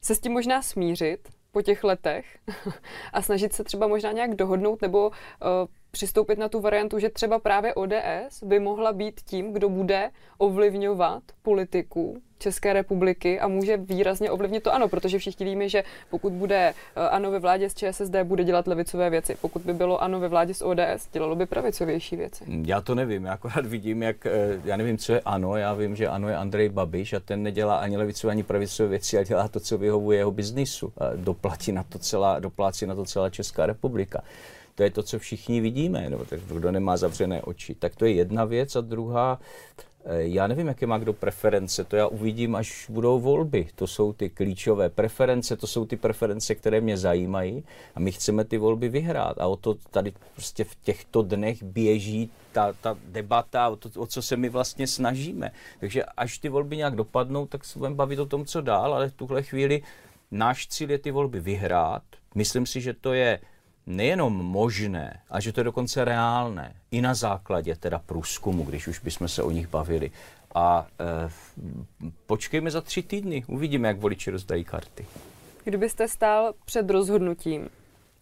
se 0.06 0.14
s 0.14 0.20
tím 0.20 0.32
možná 0.32 0.62
smířit 0.62 1.28
po 1.52 1.62
těch 1.62 1.84
letech 1.84 2.38
a 3.12 3.22
snažit 3.22 3.52
se 3.52 3.64
třeba 3.64 3.86
možná 3.86 4.12
nějak 4.12 4.34
dohodnout 4.34 4.82
nebo 4.82 5.08
uh, 5.08 5.14
přistoupit 5.96 6.38
na 6.38 6.48
tu 6.48 6.60
variantu, 6.60 6.98
že 6.98 7.10
třeba 7.10 7.38
právě 7.38 7.74
ODS 7.74 8.42
by 8.44 8.60
mohla 8.60 8.92
být 8.92 9.20
tím, 9.20 9.52
kdo 9.52 9.68
bude 9.68 10.10
ovlivňovat 10.38 11.22
politiku 11.42 12.20
České 12.38 12.72
republiky 12.72 13.40
a 13.40 13.48
může 13.48 13.76
výrazně 13.76 14.30
ovlivnit 14.30 14.62
to 14.62 14.74
ano, 14.74 14.88
protože 14.88 15.18
všichni 15.18 15.46
víme, 15.46 15.68
že 15.68 15.84
pokud 16.10 16.32
bude 16.32 16.74
eh, 16.96 17.08
ano 17.08 17.30
ve 17.30 17.38
vládě 17.38 17.70
s 17.70 17.74
ČSSD, 17.74 18.16
bude 18.24 18.44
dělat 18.44 18.66
levicové 18.66 19.10
věci. 19.10 19.36
Pokud 19.40 19.62
by 19.62 19.74
bylo 19.74 20.02
ano 20.02 20.20
ve 20.20 20.28
vládě 20.28 20.54
s 20.54 20.64
ODS, 20.64 21.08
dělalo 21.12 21.36
by 21.36 21.46
pravicovější 21.46 22.16
věci. 22.16 22.44
Já 22.66 22.80
to 22.80 22.94
nevím, 22.94 23.24
já 23.24 23.32
akorát 23.32 23.66
vidím, 23.66 24.02
jak, 24.02 24.26
eh, 24.26 24.60
já 24.64 24.76
nevím, 24.76 24.98
co 24.98 25.12
je 25.12 25.20
ano, 25.20 25.56
já 25.56 25.74
vím, 25.74 25.96
že 25.96 26.08
ano 26.08 26.28
je 26.28 26.36
Andrej 26.36 26.68
Babiš 26.68 27.12
a 27.12 27.20
ten 27.20 27.42
nedělá 27.42 27.76
ani 27.76 27.96
levicové, 27.96 28.30
ani 28.30 28.42
pravicové 28.42 28.88
věci 28.88 29.18
a 29.18 29.22
dělá 29.22 29.48
to, 29.48 29.60
co 29.60 29.78
vyhovuje 29.78 30.18
jeho 30.18 30.32
biznisu. 30.32 30.92
A 30.98 31.04
doplatí 31.16 31.72
na 31.72 31.82
to 31.82 31.98
celá, 31.98 32.38
doplácí 32.38 32.86
na 32.86 32.94
to 32.94 33.04
celá 33.04 33.30
Česká 33.30 33.66
republika. 33.66 34.22
To 34.76 34.82
je 34.82 34.90
to, 34.90 35.02
co 35.02 35.18
všichni 35.18 35.60
vidíme, 35.60 36.10
nebo 36.10 36.24
kdo 36.48 36.72
nemá 36.72 36.96
zavřené 36.96 37.42
oči. 37.42 37.74
Tak 37.74 37.96
to 37.96 38.04
je 38.04 38.12
jedna 38.12 38.44
věc 38.44 38.76
a 38.76 38.80
druhá, 38.80 39.40
eh, 40.04 40.22
já 40.22 40.46
nevím, 40.46 40.66
jaké 40.66 40.86
má 40.86 40.98
kdo 40.98 41.12
preference, 41.12 41.84
to 41.84 41.96
já 41.96 42.06
uvidím, 42.06 42.54
až 42.54 42.86
budou 42.90 43.20
volby. 43.20 43.68
To 43.74 43.86
jsou 43.86 44.12
ty 44.12 44.30
klíčové 44.30 44.88
preference, 44.88 45.56
to 45.56 45.66
jsou 45.66 45.86
ty 45.86 45.96
preference, 45.96 46.54
které 46.54 46.80
mě 46.80 46.96
zajímají 46.96 47.64
a 47.94 48.00
my 48.00 48.12
chceme 48.12 48.44
ty 48.44 48.58
volby 48.58 48.88
vyhrát. 48.88 49.38
A 49.38 49.46
o 49.46 49.56
to 49.56 49.74
tady 49.74 50.12
prostě 50.34 50.64
v 50.64 50.74
těchto 50.74 51.22
dnech 51.22 51.62
běží 51.62 52.30
ta, 52.52 52.72
ta 52.80 52.96
debata, 53.08 53.68
o, 53.68 53.76
to, 53.76 54.00
o 54.00 54.06
co 54.06 54.22
se 54.22 54.36
my 54.36 54.48
vlastně 54.48 54.86
snažíme. 54.86 55.50
Takže 55.80 56.04
až 56.04 56.38
ty 56.38 56.48
volby 56.48 56.76
nějak 56.76 56.96
dopadnou, 56.96 57.46
tak 57.46 57.64
se 57.64 57.78
budeme 57.78 57.96
bavit 57.96 58.18
o 58.18 58.26
tom, 58.26 58.44
co 58.44 58.60
dál, 58.60 58.94
ale 58.94 59.08
v 59.08 59.14
tuhle 59.14 59.42
chvíli 59.42 59.82
náš 60.30 60.68
cíl 60.68 60.90
je 60.90 60.98
ty 60.98 61.10
volby 61.10 61.40
vyhrát. 61.40 62.02
Myslím 62.34 62.66
si, 62.66 62.80
že 62.80 62.94
to 62.94 63.12
je 63.12 63.40
nejenom 63.86 64.32
možné, 64.32 65.20
a 65.30 65.40
že 65.40 65.52
to 65.52 65.60
je 65.60 65.64
dokonce 65.64 66.04
reálné, 66.04 66.74
i 66.90 67.00
na 67.00 67.14
základě 67.14 67.76
teda 67.76 67.98
průzkumu, 67.98 68.64
když 68.64 68.88
už 68.88 68.98
bychom 68.98 69.28
se 69.28 69.42
o 69.42 69.50
nich 69.50 69.68
bavili. 69.68 70.10
A 70.54 70.86
e, 71.00 71.30
počkejme 72.26 72.70
za 72.70 72.80
tři 72.80 73.02
týdny, 73.02 73.44
uvidíme, 73.46 73.88
jak 73.88 73.98
voliči 73.98 74.30
rozdají 74.30 74.64
karty. 74.64 75.06
Kdybyste 75.64 76.08
stál 76.08 76.54
před 76.64 76.90
rozhodnutím, 76.90 77.68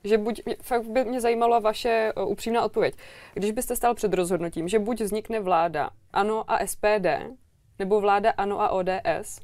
že 0.04 0.18
buď, 0.18 0.42
fakt 0.62 0.84
by 0.84 1.04
mě 1.04 1.20
zajímala 1.20 1.58
vaše 1.58 2.12
uh, 2.16 2.30
upřímná 2.30 2.64
odpověď, 2.64 2.94
když 3.34 3.50
byste 3.50 3.76
stál 3.76 3.94
před 3.94 4.14
rozhodnutím, 4.14 4.68
že 4.68 4.78
buď 4.78 5.00
vznikne 5.00 5.40
vláda 5.40 5.90
ANO 6.12 6.50
a 6.50 6.66
SPD, 6.66 7.06
nebo 7.78 8.00
vláda 8.00 8.30
ANO 8.30 8.60
a 8.60 8.70
ODS, 8.70 9.40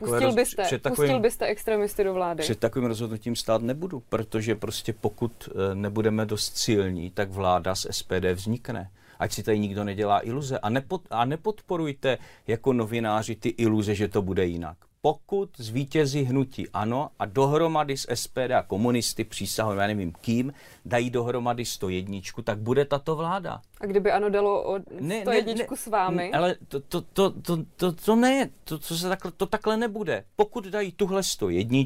Takové 0.00 0.18
pustil, 0.18 0.34
byste, 0.34 0.62
před 0.62 0.82
takovým, 0.82 1.08
pustil 1.08 1.20
byste 1.20 1.46
extremisty 1.46 2.04
do 2.04 2.14
vlády? 2.14 2.42
Před 2.42 2.58
takovým 2.58 2.88
rozhodnutím 2.88 3.36
stát 3.36 3.62
nebudu, 3.62 4.02
protože 4.08 4.54
prostě 4.54 4.92
pokud 4.92 5.48
eh, 5.48 5.74
nebudeme 5.74 6.26
dost 6.26 6.56
silní, 6.56 7.10
tak 7.10 7.30
vláda 7.30 7.74
z 7.74 7.86
SPD 7.90 8.24
vznikne 8.34 8.90
ať 9.18 9.32
si 9.32 9.42
tady 9.42 9.58
nikdo 9.58 9.84
nedělá 9.84 10.26
iluze. 10.26 10.58
A, 10.58 10.68
nepod, 10.68 11.02
a 11.10 11.24
nepodporujte 11.24 12.18
jako 12.46 12.72
novináři 12.72 13.36
ty 13.36 13.48
iluze, 13.48 13.94
že 13.94 14.08
to 14.08 14.22
bude 14.22 14.46
jinak 14.46 14.76
pokud 15.06 15.50
zvítězí 15.56 16.22
hnutí 16.22 16.68
ano 16.72 17.10
a 17.18 17.26
dohromady 17.26 17.96
s 17.96 18.14
SPD 18.14 18.50
a 18.58 18.62
komunisty 18.62 19.24
přísahou, 19.24 19.72
já 19.72 19.86
nevím 19.86 20.12
kým, 20.12 20.52
dají 20.84 21.10
dohromady 21.10 21.64
101, 21.64 22.18
tak 22.44 22.58
bude 22.58 22.84
tato 22.84 23.16
vláda. 23.16 23.60
A 23.80 23.86
kdyby 23.86 24.12
ano 24.12 24.30
dalo 24.30 24.62
o 24.62 24.78
101 24.78 25.00
ne, 25.00 25.24
ne, 25.24 25.54
ne, 25.54 25.66
s 25.74 25.86
vámi? 25.86 26.32
Ale 26.32 26.56
to, 26.68 26.80
to, 26.80 27.00
to, 27.00 27.30
to, 27.30 27.58
to, 27.76 27.92
to 27.92 28.16
ne, 28.16 28.50
to, 28.64 28.78
to, 28.78 28.96
se 28.96 29.08
takhle, 29.08 29.32
to 29.36 29.46
takhle 29.46 29.76
nebude. 29.76 30.24
Pokud 30.36 30.66
dají 30.66 30.92
tuhle 30.92 31.22
101, 31.22 31.78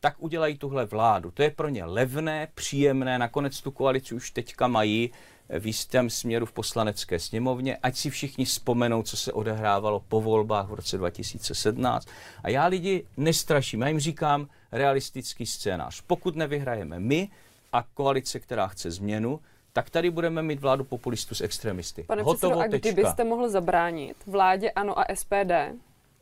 tak 0.00 0.14
udělají 0.18 0.58
tuhle 0.58 0.84
vládu. 0.84 1.30
To 1.30 1.42
je 1.42 1.50
pro 1.50 1.68
ně 1.68 1.84
levné, 1.84 2.48
příjemné, 2.54 3.18
nakonec 3.18 3.60
tu 3.60 3.70
koalici 3.70 4.14
už 4.14 4.30
teďka 4.30 4.66
mají 4.66 5.10
v 5.48 5.66
jistém 5.66 6.10
směru 6.10 6.46
v 6.46 6.52
poslanecké 6.52 7.18
sněmovně, 7.18 7.76
ať 7.76 7.96
si 7.96 8.10
všichni 8.10 8.44
vzpomenou, 8.44 9.02
co 9.02 9.16
se 9.16 9.32
odehrávalo 9.32 10.00
po 10.08 10.20
volbách 10.20 10.68
v 10.68 10.74
roce 10.74 10.98
2017. 10.98 12.08
A 12.42 12.50
já 12.50 12.66
lidi 12.66 13.06
nestraším, 13.16 13.80
já 13.80 13.88
jim 13.88 14.00
říkám 14.00 14.48
realistický 14.72 15.46
scénář. 15.46 16.02
Pokud 16.06 16.36
nevyhrajeme 16.36 17.00
my 17.00 17.28
a 17.72 17.82
koalice, 17.94 18.40
která 18.40 18.66
chce 18.66 18.90
změnu, 18.90 19.40
tak 19.72 19.90
tady 19.90 20.10
budeme 20.10 20.42
mít 20.42 20.60
vládu 20.60 20.84
populistů 20.84 21.34
s 21.34 21.40
extremisty. 21.40 22.02
Pane 22.02 22.22
Hotovo, 22.22 22.60
předsedo, 22.60 22.76
a 22.76 22.78
kdybyste 22.78 23.24
mohl 23.24 23.48
zabránit 23.48 24.16
vládě 24.26 24.70
ANO 24.70 24.98
a 24.98 25.04
SPD, 25.14 25.52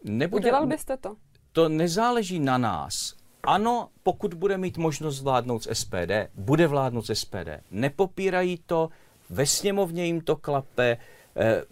Nebude, 0.05 0.41
udělal 0.41 0.67
byste 0.67 0.97
to? 0.97 1.17
To 1.53 1.69
nezáleží 1.69 2.39
na 2.39 2.59
nás. 2.59 3.15
Ano, 3.43 3.89
pokud 4.03 4.35
bude 4.35 4.59
mít 4.59 4.79
možnost 4.79 5.23
vládnout 5.23 5.63
z 5.63 5.69
SPD, 5.73 6.13
bude 6.35 6.67
vládnout 6.67 7.07
z 7.07 7.15
SPD. 7.15 7.49
Nepopírají 7.71 8.61
to, 8.67 8.89
ve 9.31 9.47
sněmovně 9.47 10.07
jim 10.07 10.21
to 10.21 10.37
klape, 10.37 10.97
eh, 11.37 11.63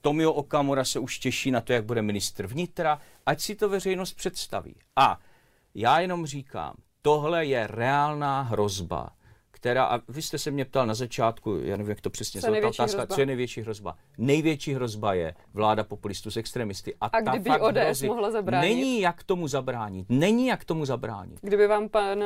Tomio 0.00 0.32
Okamura 0.32 0.84
se 0.84 0.98
už 0.98 1.18
těší 1.18 1.50
na 1.50 1.60
to, 1.60 1.72
jak 1.72 1.84
bude 1.84 2.02
ministr 2.02 2.46
vnitra, 2.46 3.00
ať 3.26 3.40
si 3.40 3.54
to 3.54 3.68
veřejnost 3.68 4.12
představí. 4.12 4.74
A 4.96 5.18
já 5.74 6.00
jenom 6.00 6.26
říkám, 6.26 6.74
tohle 7.02 7.46
je 7.46 7.66
reálná 7.66 8.42
hrozba, 8.42 9.10
která, 9.50 9.84
a 9.84 10.00
vy 10.08 10.22
jste 10.22 10.38
se 10.38 10.50
mě 10.50 10.64
ptal 10.64 10.86
na 10.86 10.94
začátku, 10.94 11.56
já 11.62 11.76
nevím, 11.76 11.90
jak 11.90 12.00
to 12.00 12.10
přesně 12.10 12.40
co, 12.40 12.52
otázka, 12.68 12.82
hrozba? 12.82 13.06
co 13.14 13.20
je 13.20 13.26
největší 13.26 13.60
hrozba. 13.60 13.96
Největší 14.18 14.74
hrozba 14.74 15.14
je 15.14 15.34
vláda 15.54 15.84
populistů 15.84 16.30
s 16.30 16.36
extremisty. 16.36 16.94
A, 17.00 17.06
a 17.06 17.08
ta 17.08 17.30
kdyby 17.30 17.50
fakt 17.50 17.62
ODS 17.62 17.76
hrozí, 17.76 18.06
mohla 18.06 18.30
zabránit? 18.30 18.68
Není 18.68 19.00
jak 19.00 19.22
tomu 19.24 19.48
zabránit. 19.48 20.06
Není 20.08 20.46
jak 20.46 20.64
tomu 20.64 20.84
zabránit. 20.84 21.38
Kdyby 21.42 21.66
vám 21.66 21.88
pan 21.88 22.18
uh, 22.18 22.24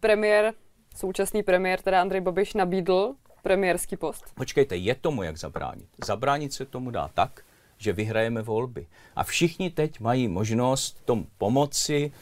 premiér, 0.00 0.54
současný 0.96 1.42
premiér, 1.42 1.80
teda 1.80 2.00
Andrej 2.00 2.20
Babiš, 2.20 2.54
nabídl 2.54 3.14
premiérský 3.42 3.96
post. 3.96 4.24
Počkejte, 4.34 4.76
je 4.76 4.94
tomu 4.94 5.22
jak 5.22 5.36
zabránit. 5.36 5.88
Zabránit 6.04 6.52
se 6.52 6.64
tomu 6.64 6.90
dá 6.90 7.08
tak, 7.08 7.44
že 7.78 7.92
vyhrajeme 7.92 8.42
volby. 8.42 8.86
A 9.16 9.24
všichni 9.24 9.70
teď 9.70 10.00
mají 10.00 10.28
možnost 10.28 11.02
tomu 11.04 11.26
pomoci, 11.38 12.12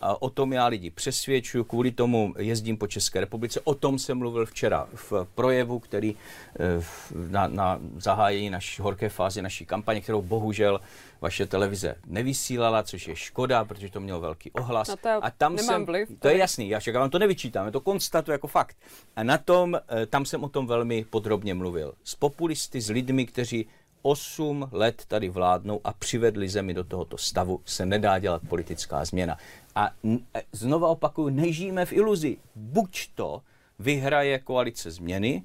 o 0.00 0.30
tom 0.30 0.52
já 0.52 0.66
lidi 0.66 0.90
přesvědčuju, 0.90 1.64
kvůli 1.64 1.90
tomu 1.90 2.34
jezdím 2.38 2.76
po 2.76 2.86
České 2.86 3.20
republice. 3.20 3.60
O 3.64 3.74
tom 3.74 3.98
jsem 3.98 4.18
mluvil 4.18 4.46
včera 4.46 4.88
v 4.94 5.12
projevu, 5.34 5.78
který 5.78 6.16
eh, 6.60 6.84
na, 7.28 7.46
na 7.48 7.80
zahájení 7.96 8.50
naší 8.50 8.82
horké 8.82 9.08
fáze 9.08 9.42
naší 9.42 9.66
kampaně, 9.66 10.00
kterou 10.00 10.22
bohužel 10.22 10.80
vaše 11.20 11.46
televize 11.46 11.94
nevysílala, 12.06 12.82
což 12.82 13.08
je 13.08 13.16
škoda, 13.16 13.64
protože 13.64 13.90
to 13.90 14.00
mělo 14.00 14.20
velký 14.20 14.50
ohlas. 14.50 14.88
No 14.88 14.96
to 14.96 15.24
a 15.24 15.30
tam 15.30 15.58
jsem, 15.58 15.86
vliv, 15.86 16.08
to 16.18 16.28
je 16.28 16.36
jasný, 16.36 16.68
já 16.68 16.80
však 16.80 16.94
vám 16.94 17.10
to 17.10 17.18
nevyčítám, 17.18 17.66
já 17.66 17.72
to 17.72 17.80
konstatuji 17.80 18.32
jako 18.32 18.46
fakt. 18.46 18.76
A 19.16 19.22
na 19.22 19.38
tom, 19.38 19.74
eh, 19.74 20.06
tam 20.06 20.24
jsem 20.24 20.44
o 20.44 20.48
tom 20.48 20.66
velmi 20.66 21.04
podrobně 21.04 21.54
mluvil. 21.54 21.94
S 22.04 22.14
populisty, 22.14 22.80
s 22.80 22.90
lidmi, 22.90 23.26
kteří 23.26 23.66
8 24.02 24.68
let 24.72 25.04
tady 25.08 25.28
vládnou 25.28 25.80
a 25.84 25.92
přivedli 25.92 26.48
zemi 26.48 26.74
do 26.74 26.84
tohoto 26.84 27.18
stavu, 27.18 27.60
se 27.64 27.86
nedá 27.86 28.18
dělat 28.18 28.42
politická 28.48 29.04
změna. 29.04 29.38
A 29.74 29.90
e, 30.34 30.42
znova 30.52 30.88
opakuju, 30.88 31.28
nežijeme 31.28 31.86
v 31.86 31.92
iluzi. 31.92 32.36
Buď 32.54 33.08
to 33.14 33.42
vyhraje 33.78 34.38
koalice 34.38 34.90
změny, 34.90 35.42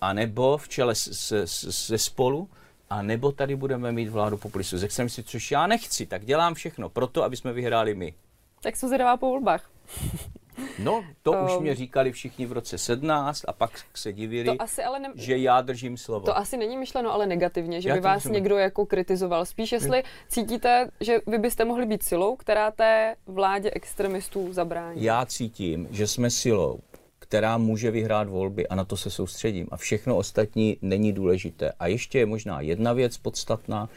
anebo 0.00 0.56
v 0.58 0.68
čele 0.68 0.94
se, 0.94 1.46
se 1.46 1.98
spolu, 1.98 2.48
a 2.90 3.02
nebo 3.02 3.32
tady 3.32 3.56
budeme 3.56 3.92
mít 3.92 4.08
vládu 4.08 4.36
populistů 4.36 4.78
z 4.78 4.84
extremisty, 4.84 5.22
což 5.22 5.50
já 5.50 5.66
nechci, 5.66 6.06
tak 6.06 6.24
dělám 6.24 6.54
všechno 6.54 6.88
proto, 6.88 7.24
aby 7.24 7.36
jsme 7.36 7.52
vyhráli 7.52 7.94
my. 7.94 8.14
Tak 8.60 8.76
jsou 8.76 8.86
zvědavá 8.86 9.16
po 9.16 9.26
volbách. 9.26 9.70
No, 10.78 11.04
to 11.22 11.32
um, 11.32 11.44
už 11.44 11.58
mě 11.60 11.74
říkali 11.74 12.12
všichni 12.12 12.46
v 12.46 12.52
roce 12.52 12.78
17 12.78 13.42
a 13.48 13.52
pak 13.52 13.70
se 13.94 14.12
divili, 14.12 14.44
to 14.44 14.62
asi 14.62 14.82
ale 14.82 15.00
ne... 15.00 15.08
že 15.14 15.36
já 15.36 15.60
držím 15.60 15.96
slovo. 15.96 16.26
To 16.26 16.36
asi 16.36 16.56
není 16.56 16.76
myšleno 16.76 17.12
ale 17.12 17.26
negativně, 17.26 17.80
že 17.80 17.88
já 17.88 17.94
by 17.94 18.00
vás 18.00 18.24
můžeme... 18.24 18.34
někdo 18.34 18.56
jako 18.56 18.86
kritizoval. 18.86 19.44
Spíš 19.44 19.72
jestli 19.72 19.96
hmm. 19.96 20.28
cítíte, 20.28 20.90
že 21.00 21.20
vy 21.26 21.38
byste 21.38 21.64
mohli 21.64 21.86
být 21.86 22.02
silou, 22.02 22.36
která 22.36 22.70
té 22.70 23.14
vládě 23.26 23.70
extremistů 23.70 24.52
zabrání. 24.52 25.02
Já 25.02 25.26
cítím, 25.26 25.88
že 25.90 26.06
jsme 26.06 26.30
silou, 26.30 26.80
která 27.18 27.58
může 27.58 27.90
vyhrát 27.90 28.28
volby 28.28 28.68
a 28.68 28.74
na 28.74 28.84
to 28.84 28.96
se 28.96 29.10
soustředím. 29.10 29.68
A 29.70 29.76
všechno 29.76 30.16
ostatní 30.16 30.76
není 30.82 31.12
důležité. 31.12 31.72
A 31.80 31.86
ještě 31.86 32.18
je 32.18 32.26
možná 32.26 32.60
jedna 32.60 32.92
věc 32.92 33.16
podstatná. 33.16 33.88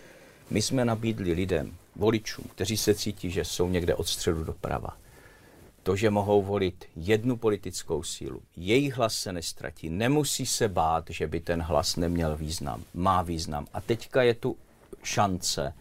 My 0.50 0.62
jsme 0.62 0.86
nabídli 0.86 1.34
lidem, 1.34 1.74
voličům, 1.96 2.46
kteří 2.56 2.78
se 2.78 2.96
cítí, 2.96 3.32
že 3.32 3.46
jsou 3.46 3.70
někde 3.70 3.96
od 3.96 4.08
středu 4.08 4.44
doprava, 4.44 4.98
to, 5.88 5.96
že 5.96 6.10
mohou 6.10 6.42
volit 6.42 6.86
jednu 6.96 7.38
politickou 7.38 8.04
sílu. 8.04 8.42
Jejich 8.56 8.98
hlas 8.98 9.14
se 9.14 9.34
nestratí. 9.34 9.90
Nemusí 9.90 10.46
se 10.46 10.68
bát, 10.68 11.04
že 11.10 11.28
by 11.28 11.40
ten 11.40 11.62
hlas 11.62 11.96
neměl 11.96 12.38
význam. 12.38 12.84
Má 12.94 13.22
význam. 13.22 13.68
A 13.74 13.82
teďka 13.82 14.24
je 14.24 14.34
tu 14.34 14.58
šance, 15.04 15.74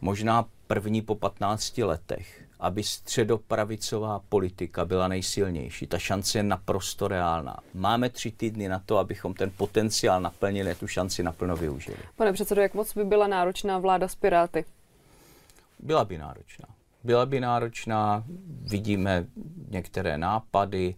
možná 0.00 0.46
první 0.66 1.02
po 1.02 1.14
15 1.14 1.78
letech, 1.78 2.44
aby 2.60 2.82
středopravicová 2.82 4.20
politika 4.28 4.84
byla 4.84 5.08
nejsilnější. 5.08 5.86
Ta 5.86 5.98
šance 5.98 6.38
je 6.38 6.42
naprosto 6.42 7.08
reálná. 7.08 7.56
Máme 7.74 8.10
tři 8.10 8.30
týdny 8.30 8.68
na 8.68 8.78
to, 8.78 8.98
abychom 8.98 9.34
ten 9.34 9.50
potenciál 9.56 10.20
naplnili 10.20 10.70
a 10.70 10.74
tu 10.74 10.86
šanci 10.86 11.22
naplno 11.22 11.56
využili. 11.56 11.98
Pane 12.16 12.32
předsedo, 12.32 12.62
jak 12.62 12.74
moc 12.74 12.94
by 12.94 13.04
byla 13.04 13.26
náročná 13.26 13.78
vláda 13.78 14.08
s 14.08 14.14
Piráty? 14.14 14.64
Byla 15.78 16.04
by 16.04 16.18
náročná. 16.18 16.75
Byla 17.06 17.26
by 17.26 17.40
náročná, 17.40 18.24
vidíme 18.62 19.26
některé 19.70 20.18
nápady 20.18 20.94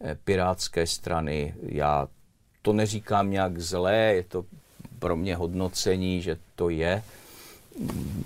eh, 0.00 0.18
pirátské 0.24 0.86
strany. 0.86 1.54
Já 1.62 2.08
to 2.62 2.72
neříkám 2.72 3.30
nějak 3.30 3.58
zlé, 3.58 3.96
je 3.96 4.24
to 4.24 4.44
pro 4.98 5.16
mě 5.16 5.36
hodnocení, 5.36 6.22
že 6.22 6.36
to 6.56 6.68
je 6.68 7.02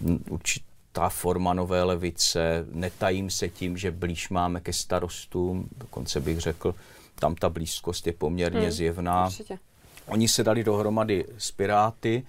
mm, 0.02 0.25
určitá 0.31 1.09
forma 1.09 1.55
nové 1.55 1.83
levice. 1.83 2.67
Netajím 2.73 3.31
se 3.31 3.49
tím, 3.49 3.76
že 3.76 3.91
blíž 3.91 4.29
máme 4.29 4.61
ke 4.61 4.73
starostům, 4.73 5.69
dokonce 5.79 6.21
bych 6.21 6.38
řekl, 6.38 6.75
tam 7.14 7.35
ta 7.35 7.49
blízkost 7.49 8.07
je 8.07 8.12
poměrně 8.12 8.61
hmm, 8.61 8.71
zjevná. 8.71 9.26
Určitě. 9.26 9.59
Oni 10.07 10.29
se 10.29 10.45
dali 10.45 10.64
dohromady 10.64 11.25
s 11.38 11.52
Piráty, 11.52 12.23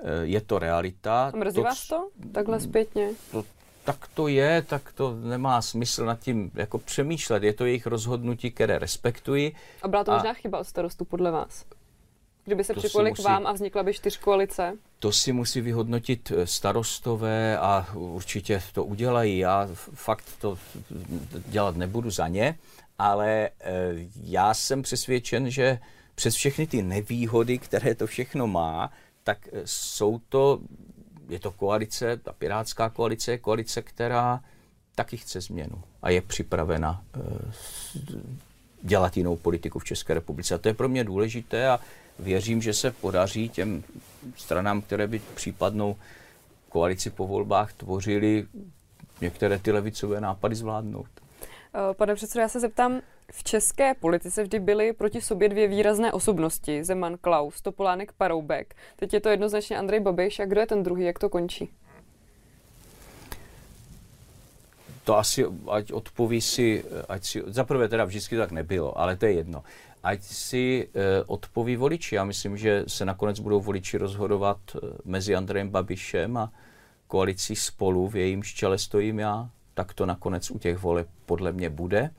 eh, 0.00 0.04
je 0.22 0.40
to 0.40 0.58
realita. 0.58 1.30
A 1.34 1.36
mrzí 1.36 1.56
to, 1.56 1.62
vás 1.62 1.86
to 1.88 2.08
takhle 2.32 2.60
zpětně? 2.60 3.10
To, 3.32 3.44
tak 3.92 4.08
to 4.14 4.28
je, 4.28 4.62
tak 4.62 4.92
to 4.92 5.14
nemá 5.14 5.62
smysl 5.62 6.04
nad 6.04 6.20
tím 6.20 6.50
jako 6.54 6.78
přemýšlet. 6.78 7.42
Je 7.42 7.52
to 7.52 7.66
jejich 7.66 7.86
rozhodnutí, 7.86 8.50
které 8.50 8.78
respektuji. 8.78 9.54
A 9.82 9.88
byla 9.88 10.04
to 10.04 10.12
a 10.12 10.14
možná 10.14 10.34
chyba 10.34 10.58
od 10.58 10.64
starostů 10.64 11.04
podle 11.04 11.30
vás? 11.30 11.64
Kdyby 12.44 12.64
se 12.64 12.74
připojili 12.74 13.10
musí, 13.10 13.22
k 13.22 13.26
vám 13.26 13.46
a 13.46 13.52
vznikla 13.52 13.82
by 13.82 13.92
koalice? 14.20 14.78
To 14.98 15.12
si 15.12 15.32
musí 15.32 15.60
vyhodnotit 15.60 16.32
eh, 16.36 16.46
starostové 16.46 17.58
a 17.58 17.86
určitě 17.94 18.62
to 18.72 18.84
udělají. 18.84 19.38
Já 19.38 19.68
fakt 19.94 20.24
to 20.40 20.58
dělat 21.46 21.76
nebudu 21.76 22.10
za 22.10 22.28
ně, 22.28 22.58
ale 22.98 23.50
eh, 23.60 23.94
já 24.22 24.54
jsem 24.54 24.82
přesvědčen, 24.82 25.50
že 25.50 25.78
přes 26.14 26.34
všechny 26.34 26.66
ty 26.66 26.82
nevýhody, 26.82 27.58
které 27.58 27.94
to 27.94 28.06
všechno 28.06 28.46
má, 28.46 28.92
tak 29.24 29.48
eh, 29.52 29.62
jsou 29.64 30.20
to 30.28 30.60
je 31.30 31.40
to 31.40 31.50
koalice, 31.50 32.16
ta 32.16 32.32
pirátská 32.32 32.88
koalice 32.88 33.30
je 33.30 33.38
koalice, 33.38 33.82
která 33.82 34.40
taky 34.94 35.16
chce 35.16 35.40
změnu 35.40 35.82
a 36.02 36.10
je 36.10 36.20
připravena 36.20 37.02
uh, 37.16 37.22
dělat 38.82 39.16
jinou 39.16 39.36
politiku 39.36 39.78
v 39.78 39.84
České 39.84 40.14
republice. 40.14 40.54
A 40.54 40.58
to 40.58 40.68
je 40.68 40.74
pro 40.74 40.88
mě 40.88 41.04
důležité 41.04 41.68
a 41.68 41.80
věřím, 42.18 42.62
že 42.62 42.74
se 42.74 42.90
podaří 42.90 43.48
těm 43.48 43.82
stranám, 44.36 44.82
které 44.82 45.06
by 45.06 45.18
případnou 45.34 45.96
koalici 46.68 47.10
po 47.10 47.26
volbách 47.26 47.72
tvořili, 47.72 48.46
některé 49.20 49.58
ty 49.58 49.72
levicové 49.72 50.20
nápady 50.20 50.54
zvládnout. 50.54 51.08
Eh, 51.74 51.94
pane 51.94 52.14
předsedo, 52.14 52.40
já 52.42 52.48
se 52.48 52.60
zeptám, 52.60 53.00
v 53.32 53.44
české 53.44 53.94
politice 53.94 54.42
vždy 54.42 54.58
byly 54.58 54.92
proti 54.92 55.20
sobě 55.20 55.48
dvě 55.48 55.68
výrazné 55.68 56.12
osobnosti, 56.12 56.84
Zeman 56.84 57.16
Klaus, 57.20 57.60
Topolánek 57.60 58.12
Paroubek. 58.12 58.74
Teď 58.96 59.14
je 59.14 59.20
to 59.20 59.28
jednoznačně 59.28 59.78
Andrej 59.78 60.00
Babiš 60.00 60.40
a 60.40 60.44
kdo 60.44 60.60
je 60.60 60.66
ten 60.66 60.82
druhý, 60.82 61.04
jak 61.04 61.18
to 61.18 61.28
končí? 61.28 61.70
To 65.04 65.18
asi, 65.18 65.46
ať 65.70 65.92
odpoví 65.92 66.40
si, 66.40 66.84
ať 67.08 67.24
si, 67.24 67.42
zaprvé 67.46 67.88
teda 67.88 68.04
vždycky 68.04 68.36
tak 68.36 68.52
nebylo, 68.52 68.98
ale 68.98 69.16
to 69.16 69.26
je 69.26 69.32
jedno. 69.32 69.62
Ať 70.02 70.22
si 70.22 70.88
eh, 70.94 71.24
odpoví 71.26 71.76
voliči. 71.76 72.14
Já 72.14 72.24
myslím, 72.24 72.56
že 72.56 72.84
se 72.86 73.04
nakonec 73.04 73.40
budou 73.40 73.60
voliči 73.60 73.98
rozhodovat 73.98 74.58
eh, 74.74 74.78
mezi 75.04 75.34
Andrejem 75.34 75.68
Babišem 75.68 76.36
a 76.36 76.52
koalicí 77.06 77.56
spolu, 77.56 78.08
v 78.08 78.16
jejímž 78.16 78.54
čele 78.54 78.78
stojím 78.78 79.18
já, 79.18 79.50
tak 79.74 79.94
to 79.94 80.06
nakonec 80.06 80.50
u 80.50 80.58
těch 80.58 80.78
voleb 80.78 81.08
podle 81.26 81.52
mě 81.52 81.70
bude. 81.70 82.10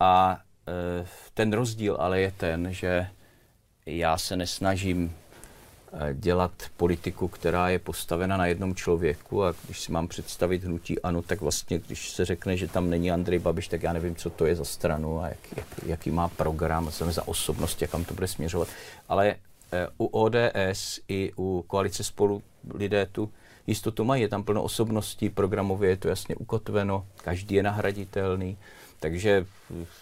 A 0.00 0.38
e, 0.38 0.43
ten 1.34 1.52
rozdíl 1.52 1.96
ale 2.00 2.20
je 2.20 2.32
ten, 2.36 2.68
že 2.70 3.06
já 3.86 4.18
se 4.18 4.36
nesnažím 4.36 5.12
e, 5.92 6.14
dělat 6.14 6.52
politiku, 6.76 7.28
která 7.28 7.68
je 7.68 7.78
postavena 7.78 8.36
na 8.36 8.46
jednom 8.46 8.74
člověku 8.74 9.44
a 9.44 9.54
když 9.64 9.80
si 9.80 9.92
mám 9.92 10.08
představit 10.08 10.64
hnutí 10.64 11.02
ANO, 11.02 11.22
tak 11.22 11.40
vlastně, 11.40 11.78
když 11.78 12.10
se 12.10 12.24
řekne, 12.24 12.56
že 12.56 12.68
tam 12.68 12.90
není 12.90 13.10
Andrej 13.10 13.38
Babiš, 13.38 13.68
tak 13.68 13.82
já 13.82 13.92
nevím, 13.92 14.16
co 14.16 14.30
to 14.30 14.46
je 14.46 14.54
za 14.56 14.64
stranu 14.64 15.20
a 15.20 15.28
jak, 15.28 15.56
jak, 15.56 15.66
jaký 15.86 16.10
má 16.10 16.28
program, 16.28 16.90
co 16.92 17.12
za 17.12 17.28
osobnost, 17.28 17.82
jak 17.82 17.90
kam 17.90 18.04
to 18.04 18.14
bude 18.14 18.28
směřovat. 18.28 18.68
Ale 19.08 19.28
e, 19.28 19.36
u 19.98 20.06
ODS 20.06 21.00
i 21.08 21.32
u 21.38 21.64
koalice 21.66 22.04
spolu 22.04 22.42
lidé 22.74 23.06
tu 23.06 23.30
jistotu 23.66 24.04
mají. 24.04 24.22
Je 24.22 24.28
tam 24.28 24.42
plno 24.42 24.62
osobností, 24.62 25.30
programově 25.30 25.90
je 25.90 25.96
to 25.96 26.08
jasně 26.08 26.36
ukotveno, 26.36 27.06
každý 27.16 27.54
je 27.54 27.62
nahraditelný. 27.62 28.56
Takže 29.04 29.46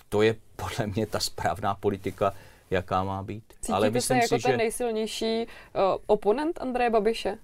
to 0.08 0.22
je 0.22 0.36
podle 0.56 0.86
mě 0.86 1.06
ta 1.06 1.20
správná 1.20 1.74
politika, 1.74 2.34
jaká 2.70 3.04
má 3.04 3.22
být. 3.22 3.44
Cítíte 3.48 3.72
Ale 3.72 3.90
myslím 3.90 4.18
se 4.18 4.22
jako 4.22 4.36
si, 4.36 4.42
ten 4.42 4.52
že... 4.52 4.56
nejsilnější 4.56 5.46
uh, 5.46 5.82
oponent 6.06 6.60
Andreje 6.60 6.90
Babiše? 6.90 7.38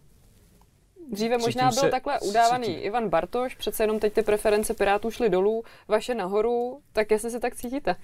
Dříve 1.12 1.38
možná 1.38 1.70
byl 1.70 1.80
se, 1.80 1.90
takhle 1.90 2.20
udávaný 2.20 2.66
cítím. 2.66 2.84
Ivan 2.84 3.08
Bartoš, 3.08 3.54
přece 3.54 3.82
jenom 3.82 3.98
teď 3.98 4.12
ty 4.12 4.22
preference 4.22 4.74
Pirátů 4.74 5.10
šly 5.10 5.30
dolů, 5.30 5.62
vaše 5.88 6.14
nahoru, 6.14 6.80
tak 6.92 7.10
jestli 7.10 7.30
se 7.30 7.40
tak 7.40 7.54
cítíte? 7.54 7.96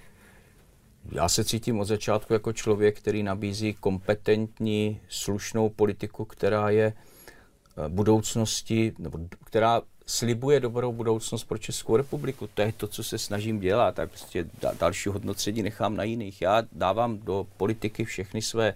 Já 1.11 1.29
se 1.29 1.43
cítím 1.43 1.79
od 1.79 1.85
začátku 1.85 2.33
jako 2.33 2.53
člověk, 2.53 2.97
který 2.97 3.23
nabízí 3.23 3.73
kompetentní, 3.73 5.01
slušnou 5.09 5.69
politiku, 5.69 6.25
která 6.25 6.69
je 6.69 6.85
eh, 6.85 7.89
budoucnosti, 7.89 8.93
nebo 8.99 9.19
která 9.45 9.81
slibuje 10.05 10.59
dobrou 10.59 10.93
budoucnost 10.93 11.43
pro 11.43 11.57
Českou 11.57 11.95
republiku. 11.95 12.49
To 12.53 12.61
je 12.61 12.71
to, 12.71 12.87
co 12.87 13.03
se 13.03 13.17
snažím 13.17 13.59
dělat. 13.59 13.95
Tak 13.95 14.09
prostě 14.09 14.45
další 14.79 15.09
hodnocení 15.09 15.63
nechám 15.63 15.95
na 15.95 16.03
jiných. 16.03 16.41
Já 16.41 16.63
dávám 16.71 17.17
do 17.17 17.47
politiky 17.57 18.05
všechny 18.05 18.41
své 18.41 18.73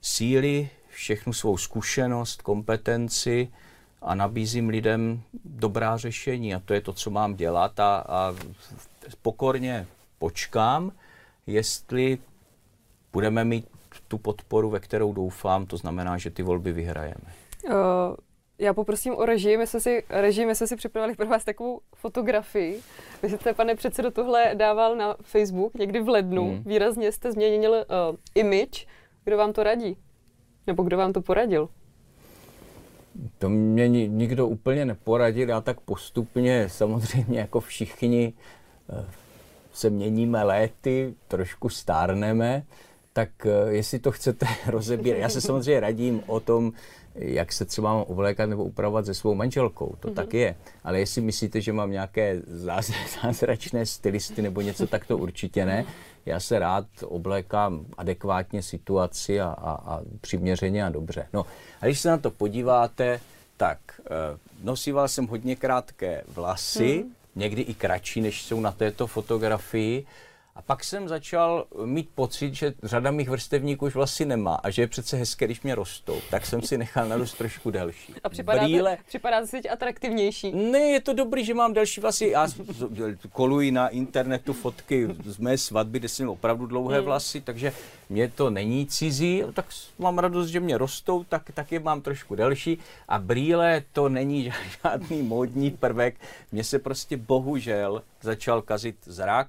síly, 0.00 0.70
všechnu 0.88 1.32
svou 1.32 1.56
zkušenost, 1.56 2.42
kompetenci 2.42 3.48
a 4.02 4.14
nabízím 4.14 4.68
lidem 4.68 5.22
dobrá 5.44 5.96
řešení. 5.96 6.54
A 6.54 6.60
to 6.64 6.74
je 6.74 6.80
to, 6.80 6.92
co 6.92 7.10
mám 7.10 7.34
dělat. 7.34 7.80
A, 7.80 7.96
a 7.98 8.34
pokorně 9.22 9.86
počkám, 10.18 10.92
jestli 11.46 12.18
budeme 13.12 13.44
mít 13.44 13.66
tu 14.08 14.18
podporu, 14.18 14.70
ve 14.70 14.80
kterou 14.80 15.12
doufám, 15.12 15.66
to 15.66 15.76
znamená, 15.76 16.18
že 16.18 16.30
ty 16.30 16.42
volby 16.42 16.72
vyhrajeme. 16.72 17.34
Uh 17.64 18.16
já 18.58 18.74
poprosím 18.74 19.16
o 19.16 19.26
režii, 19.26 19.56
my 19.56 19.66
jsme 19.66 19.80
si, 19.80 20.02
režii, 20.10 20.46
my 20.46 20.54
jsme 20.54 20.66
si 20.66 20.76
připravili 20.76 21.14
pro 21.14 21.26
vás 21.26 21.44
takovou 21.44 21.80
fotografii. 21.94 22.80
Vy 23.22 23.28
jste, 23.28 23.54
pane 23.54 23.74
předsedo, 23.74 24.10
tohle 24.10 24.50
dával 24.54 24.96
na 24.96 25.16
Facebook 25.22 25.74
někdy 25.74 26.00
v 26.00 26.08
lednu. 26.08 26.50
Hmm. 26.50 26.62
Výrazně 26.66 27.12
jste 27.12 27.32
změnil 27.32 27.72
uh, 27.72 28.16
image. 28.34 28.86
Kdo 29.24 29.36
vám 29.36 29.52
to 29.52 29.62
radí? 29.62 29.96
Nebo 30.66 30.82
kdo 30.82 30.96
vám 30.96 31.12
to 31.12 31.20
poradil? 31.20 31.68
To 33.38 33.48
mě 33.48 33.88
nikdo 33.88 34.46
úplně 34.46 34.84
neporadil, 34.84 35.48
já 35.48 35.60
tak 35.60 35.80
postupně, 35.80 36.68
samozřejmě 36.68 37.38
jako 37.38 37.60
všichni, 37.60 38.32
eh, 38.90 39.04
se 39.72 39.90
měníme 39.90 40.42
léty, 40.42 41.14
trošku 41.28 41.68
stárneme, 41.68 42.62
tak 43.12 43.46
eh, 43.46 43.72
jestli 43.72 43.98
to 43.98 44.12
chcete 44.12 44.46
rozebírat, 44.66 45.20
já 45.20 45.28
se 45.28 45.40
samozřejmě 45.40 45.80
radím 45.80 46.22
o 46.26 46.40
tom, 46.40 46.72
jak 47.18 47.52
se 47.52 47.64
třeba 47.64 47.94
mám 47.94 48.02
oblékat 48.02 48.50
nebo 48.50 48.64
upravovat 48.64 49.06
se 49.06 49.14
svou 49.14 49.34
manželkou. 49.34 49.94
To 50.00 50.08
mm-hmm. 50.08 50.14
tak 50.14 50.34
je. 50.34 50.54
Ale 50.84 50.98
jestli 50.98 51.20
myslíte, 51.20 51.60
že 51.60 51.72
mám 51.72 51.90
nějaké 51.90 52.42
zázračné 53.22 53.86
stylisty 53.86 54.42
nebo 54.42 54.60
něco, 54.60 54.86
tak 54.86 55.06
to 55.06 55.18
určitě 55.18 55.66
ne. 55.66 55.84
Já 56.26 56.40
se 56.40 56.58
rád 56.58 56.84
oblékám 57.04 57.86
adekvátně 57.96 58.62
situaci 58.62 59.40
a, 59.40 59.46
a, 59.46 59.70
a 59.70 60.00
přiměřeně 60.20 60.84
a 60.84 60.88
dobře. 60.88 61.26
No, 61.32 61.46
a 61.80 61.86
když 61.86 62.00
se 62.00 62.08
na 62.08 62.18
to 62.18 62.30
podíváte, 62.30 63.20
tak 63.56 63.78
uh, 63.98 64.06
nosíval 64.62 65.08
jsem 65.08 65.26
hodně 65.26 65.56
krátké 65.56 66.24
vlasy, 66.28 67.04
mm. 67.04 67.12
někdy 67.36 67.62
i 67.62 67.74
kratší, 67.74 68.20
než 68.20 68.42
jsou 68.42 68.60
na 68.60 68.72
této 68.72 69.06
fotografii. 69.06 70.06
A 70.58 70.62
pak 70.62 70.84
jsem 70.84 71.08
začal 71.08 71.66
mít 71.84 72.08
pocit, 72.14 72.54
že 72.54 72.74
řada 72.82 73.10
mých 73.10 73.28
vrstevníků 73.28 73.86
už 73.86 73.94
vlasy 73.94 74.24
nemá 74.24 74.54
a 74.54 74.70
že 74.70 74.82
je 74.82 74.86
přece 74.86 75.16
hezké, 75.16 75.44
když 75.44 75.62
mě 75.62 75.74
rostou. 75.74 76.20
Tak 76.30 76.46
jsem 76.46 76.62
si 76.62 76.78
nechal 76.78 77.08
narůst 77.08 77.38
trošku 77.38 77.70
delší. 77.70 78.14
A 78.24 78.28
připadá, 78.28 78.62
Brýle... 78.62 78.98
připadá 79.06 79.46
si 79.46 79.50
teď 79.50 79.70
atraktivnější. 79.70 80.52
Ne, 80.52 80.78
je 80.78 81.00
to 81.00 81.12
dobrý, 81.12 81.44
že 81.44 81.54
mám 81.54 81.72
delší 81.72 82.00
vlasy. 82.00 82.28
Já 82.28 82.48
koluji 83.32 83.70
na 83.70 83.88
internetu 83.88 84.52
fotky 84.52 85.08
z 85.24 85.38
mé 85.38 85.58
svatby, 85.58 85.98
kde 85.98 86.08
jsem 86.08 86.26
měl 86.26 86.32
opravdu 86.32 86.66
dlouhé 86.66 86.96
hmm. 86.96 87.04
vlasy, 87.04 87.40
takže 87.40 87.72
mě 88.08 88.28
to 88.28 88.50
není 88.50 88.86
cizí, 88.86 89.42
tak 89.54 89.66
mám 89.98 90.18
radost, 90.18 90.48
že 90.48 90.60
mě 90.60 90.78
rostou, 90.78 91.24
tak, 91.24 91.50
tak 91.54 91.72
je 91.72 91.80
mám 91.80 92.00
trošku 92.00 92.34
delší. 92.34 92.78
A 93.08 93.18
brýle 93.18 93.82
to 93.92 94.08
není 94.08 94.52
žádný 94.82 95.22
módní 95.22 95.70
prvek. 95.70 96.14
Mně 96.52 96.64
se 96.64 96.78
prostě 96.78 97.16
bohužel 97.16 98.02
začal 98.22 98.62
kazit 98.62 98.96
zrak 99.04 99.48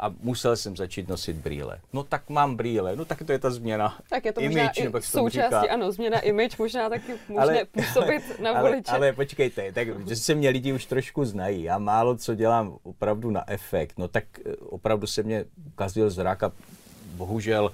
a 0.00 0.14
musel 0.20 0.56
jsem 0.56 0.76
začít 0.76 1.08
nosit 1.08 1.36
brýle. 1.36 1.78
No 1.92 2.02
tak 2.02 2.30
mám 2.30 2.56
brýle, 2.56 2.96
no 2.96 3.04
tak 3.04 3.22
to 3.26 3.32
je 3.32 3.38
ta 3.38 3.50
změna. 3.50 3.98
Tak 4.10 4.24
je 4.24 4.32
to 4.32 4.40
image, 4.40 4.66
možná 4.66 4.84
nebo 4.84 4.98
i 4.98 5.02
součástí, 5.02 5.68
ano, 5.68 5.92
změna 5.92 6.20
image, 6.20 6.56
možná 6.58 6.88
taky 6.88 7.12
může 7.28 7.40
ale, 7.40 7.64
působit 7.64 8.22
na 8.40 8.50
ale, 8.50 8.70
voliče. 8.70 8.92
Ale 8.92 9.12
počkejte, 9.12 9.72
tak 9.72 10.08
že 10.08 10.16
se 10.16 10.34
mě 10.34 10.48
lidi 10.48 10.72
už 10.72 10.86
trošku 10.86 11.24
znají, 11.24 11.62
já 11.62 11.78
málo 11.78 12.16
co 12.16 12.34
dělám 12.34 12.78
opravdu 12.82 13.30
na 13.30 13.50
efekt, 13.50 13.98
no 13.98 14.08
tak 14.08 14.24
eh, 14.46 14.56
opravdu 14.56 15.06
se 15.06 15.22
mě 15.22 15.44
ukazil 15.66 16.10
zrak 16.10 16.42
a 16.42 16.52
bohužel 17.14 17.72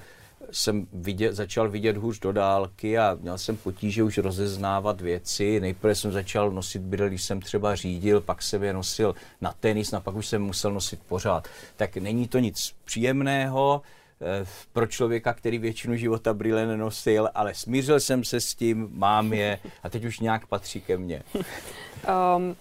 jsem 0.51 0.87
vidět, 0.93 1.35
začal 1.35 1.71
vidět 1.71 1.97
hůř 1.97 2.19
do 2.19 2.33
dálky 2.33 2.99
a 2.99 3.19
měl 3.21 3.39
jsem 3.39 3.57
potíže 3.57 4.03
už 4.03 4.19
rozeznávat 4.19 5.01
věci. 5.01 5.61
Nejprve 5.61 5.95
jsem 5.95 6.13
začal 6.13 6.51
nosit 6.51 6.83
brýle, 6.83 7.09
když 7.09 7.23
jsem 7.23 7.41
třeba 7.41 7.75
řídil, 7.75 8.21
pak 8.21 8.43
jsem 8.43 8.63
je 8.63 8.73
nosil 8.73 9.15
na 9.41 9.55
tenis, 9.61 9.93
a 9.93 10.01
pak 10.01 10.15
už 10.15 10.27
jsem 10.27 10.43
musel 10.43 10.73
nosit 10.73 11.01
pořád. 11.09 11.49
Tak 11.77 11.97
není 11.97 12.29
to 12.29 12.39
nic 12.39 12.75
příjemného 12.85 13.83
eh, 14.21 14.47
pro 14.73 14.87
člověka, 14.87 15.35
který 15.35 15.59
většinu 15.59 15.97
života 15.97 16.35
brýle 16.35 16.67
nenosil, 16.67 17.29
ale 17.35 17.55
smířil 17.55 18.01
jsem 18.01 18.25
se 18.25 18.41
s 18.41 18.55
tím, 18.55 18.89
mám 18.93 19.33
je 19.33 19.59
a 19.83 19.91
teď 19.91 20.05
už 20.05 20.21
nějak 20.21 20.47
patří 20.47 20.81
ke 20.81 20.97
mně. 20.97 21.23
Um, 22.37 22.57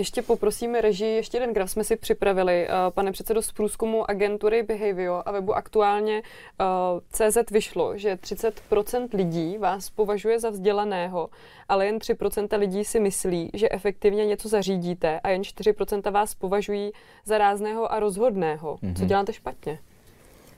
ještě 0.00 0.22
poprosíme 0.22 0.80
režii, 0.80 1.16
ještě 1.16 1.36
jeden 1.36 1.52
graf 1.52 1.70
jsme 1.70 1.84
si 1.84 1.96
připravili. 1.96 2.68
Uh, 2.68 2.74
pane 2.90 3.12
předsedo, 3.12 3.42
z 3.42 3.52
průzkumu 3.52 4.10
agentury 4.10 4.62
Behavio 4.62 5.22
a 5.26 5.32
webu 5.32 5.54
aktuálně 5.54 6.22
uh, 6.22 7.00
CZ 7.12 7.50
vyšlo, 7.50 7.98
že 7.98 8.14
30% 8.14 9.08
lidí 9.12 9.58
vás 9.58 9.90
považuje 9.90 10.40
za 10.40 10.50
vzdělaného, 10.50 11.30
ale 11.68 11.86
jen 11.86 11.98
3% 11.98 12.58
lidí 12.58 12.84
si 12.84 13.00
myslí, 13.00 13.50
že 13.54 13.68
efektivně 13.68 14.26
něco 14.26 14.48
zařídíte 14.48 15.20
a 15.20 15.28
jen 15.28 15.42
4% 15.42 16.10
vás 16.10 16.34
považují 16.34 16.92
za 17.24 17.38
rázného 17.38 17.92
a 17.92 18.00
rozhodného. 18.00 18.74
Mm-hmm. 18.74 18.94
Co 18.94 19.00
mhm. 19.00 19.08
děláte 19.08 19.32
špatně? 19.32 19.78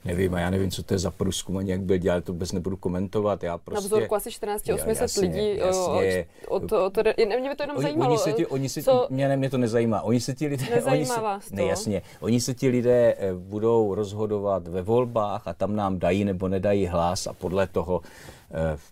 Nevím, 0.04 0.34
a 0.34 0.40
já 0.40 0.50
nevím, 0.50 0.70
co 0.70 0.82
to 0.82 0.94
je 0.94 0.98
za 0.98 1.10
průzkum, 1.10 1.56
ani 1.56 1.70
jak 1.70 1.80
byl 1.80 1.96
dělat, 1.96 2.24
to 2.24 2.32
vůbec 2.32 2.52
nebudu 2.52 2.76
komentovat. 2.76 3.42
Já 3.42 3.58
prostě, 3.58 3.82
Na 3.82 3.86
vzorku 3.86 4.14
asi 4.14 4.32
14 4.32 4.68
800 4.68 5.22
lidí. 5.22 5.56
Jasně. 5.56 6.26
O, 6.48 6.56
o 6.56 6.60
to, 6.60 6.86
o 6.86 6.90
to, 6.90 7.02
mě 7.26 7.56
to 7.56 7.62
jenom 7.62 7.76
oni, 7.76 7.82
zajímalo. 7.82 8.10
Oni 8.10 8.18
se 8.18 8.32
ti, 8.32 8.46
oni 8.46 8.68
se, 8.68 8.82
co... 8.82 9.06
mě, 9.10 9.28
ne, 9.28 9.36
mě 9.36 9.50
to 9.50 9.58
nezajímá. 9.58 10.02
Oni 10.02 10.20
se 10.20 10.34
ti 10.34 10.46
lidé... 10.46 10.82
Oni 10.92 11.06
se, 11.06 11.20
vás 11.20 11.48
to? 11.48 11.56
Ne, 11.56 11.62
jasně. 11.62 12.02
Oni 12.20 12.40
se 12.40 12.54
ti 12.54 12.68
lidé 12.68 13.14
eh, 13.18 13.34
budou 13.34 13.94
rozhodovat 13.94 14.68
ve 14.68 14.82
volbách 14.82 15.48
a 15.48 15.54
tam 15.54 15.76
nám 15.76 15.98
dají 15.98 16.24
nebo 16.24 16.48
nedají 16.48 16.86
hlas 16.86 17.26
a 17.26 17.32
podle 17.32 17.66
toho 17.66 18.00